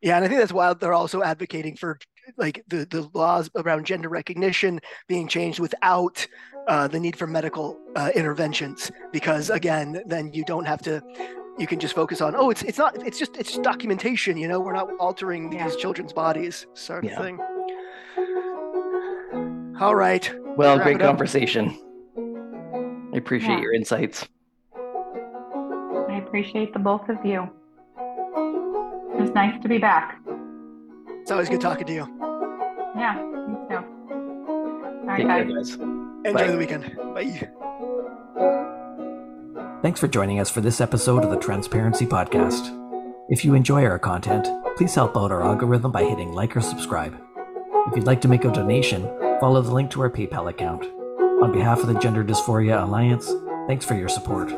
[0.00, 1.98] Yeah, and I think that's why they're also advocating for
[2.36, 6.26] like the, the laws around gender recognition being changed without
[6.68, 11.02] uh, the need for medical uh, interventions, because again, then you don't have to.
[11.58, 14.36] You can just focus on oh, it's it's not it's just it's documentation.
[14.36, 15.68] You know, we're not altering yeah.
[15.68, 17.20] these children's bodies, sort of yeah.
[17.20, 17.38] thing.
[19.80, 20.32] All right.
[20.56, 21.78] Well, great conversation.
[23.12, 23.60] I appreciate yeah.
[23.60, 24.28] your insights.
[24.74, 27.50] I appreciate the both of you.
[29.18, 30.18] It's nice to be back.
[31.22, 32.18] It's always good talking to you.
[32.96, 33.14] Yeah,
[33.46, 33.76] me too.
[34.10, 35.46] All right, guys.
[35.46, 35.70] Care, guys.
[35.74, 36.50] Enjoy Bye.
[36.50, 36.96] the weekend.
[37.14, 37.48] Bye.
[39.82, 42.76] Thanks for joining us for this episode of the Transparency Podcast.
[43.28, 47.16] If you enjoy our content, please help out our algorithm by hitting like or subscribe.
[47.86, 49.02] If you'd like to make a donation,
[49.38, 50.84] follow the link to our PayPal account.
[51.40, 53.32] On behalf of the Gender Dysphoria Alliance,
[53.68, 54.52] thanks for your support.